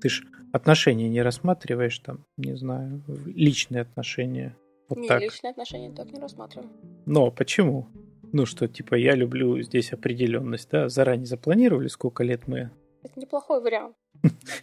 Ты 0.02 0.10
ж 0.10 0.24
отношения 0.52 1.10
не 1.10 1.22
рассматриваешь 1.22 1.98
там, 2.00 2.24
не 2.38 2.56
знаю, 2.56 3.02
личные 3.26 3.82
отношения. 3.82 4.56
Вот 4.88 5.00
не, 5.00 5.08
так. 5.08 5.22
личные 5.22 5.52
отношения 5.52 5.92
так 5.92 6.12
не 6.12 6.20
рассматриваю. 6.20 6.70
Но 7.06 7.32
почему? 7.32 7.88
ну, 8.32 8.46
что, 8.46 8.68
типа, 8.68 8.96
я 8.96 9.16
люблю 9.16 9.62
здесь 9.62 9.94
определенность, 9.94 10.70
да, 10.70 10.90
заранее 10.90 11.26
запланировали, 11.26 11.88
сколько 11.88 12.24
лет 12.24 12.48
мы... 12.48 12.72
Это 13.02 13.20
неплохой 13.20 13.62
вариант. 13.62 13.96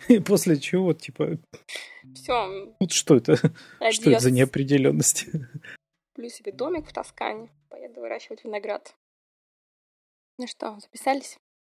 И 0.08 0.18
после 0.20 0.58
чего, 0.58 0.92
типа... 0.92 1.38
Все. 2.14 2.74
Вот 2.78 2.92
что 2.92 3.16
это? 3.16 3.36
Что 3.90 4.10
это 4.10 4.20
за 4.20 4.30
неопределенность? 4.30 5.26
Плюс 6.14 6.32
себе 6.32 6.52
домик 6.52 6.86
в 6.86 6.92
Тоскане, 6.92 7.50
поеду 7.68 8.00
выращивать 8.00 8.44
виноград. 8.44 8.94
Ну 10.38 10.46
что, 10.46 10.78
записались? 10.80 11.38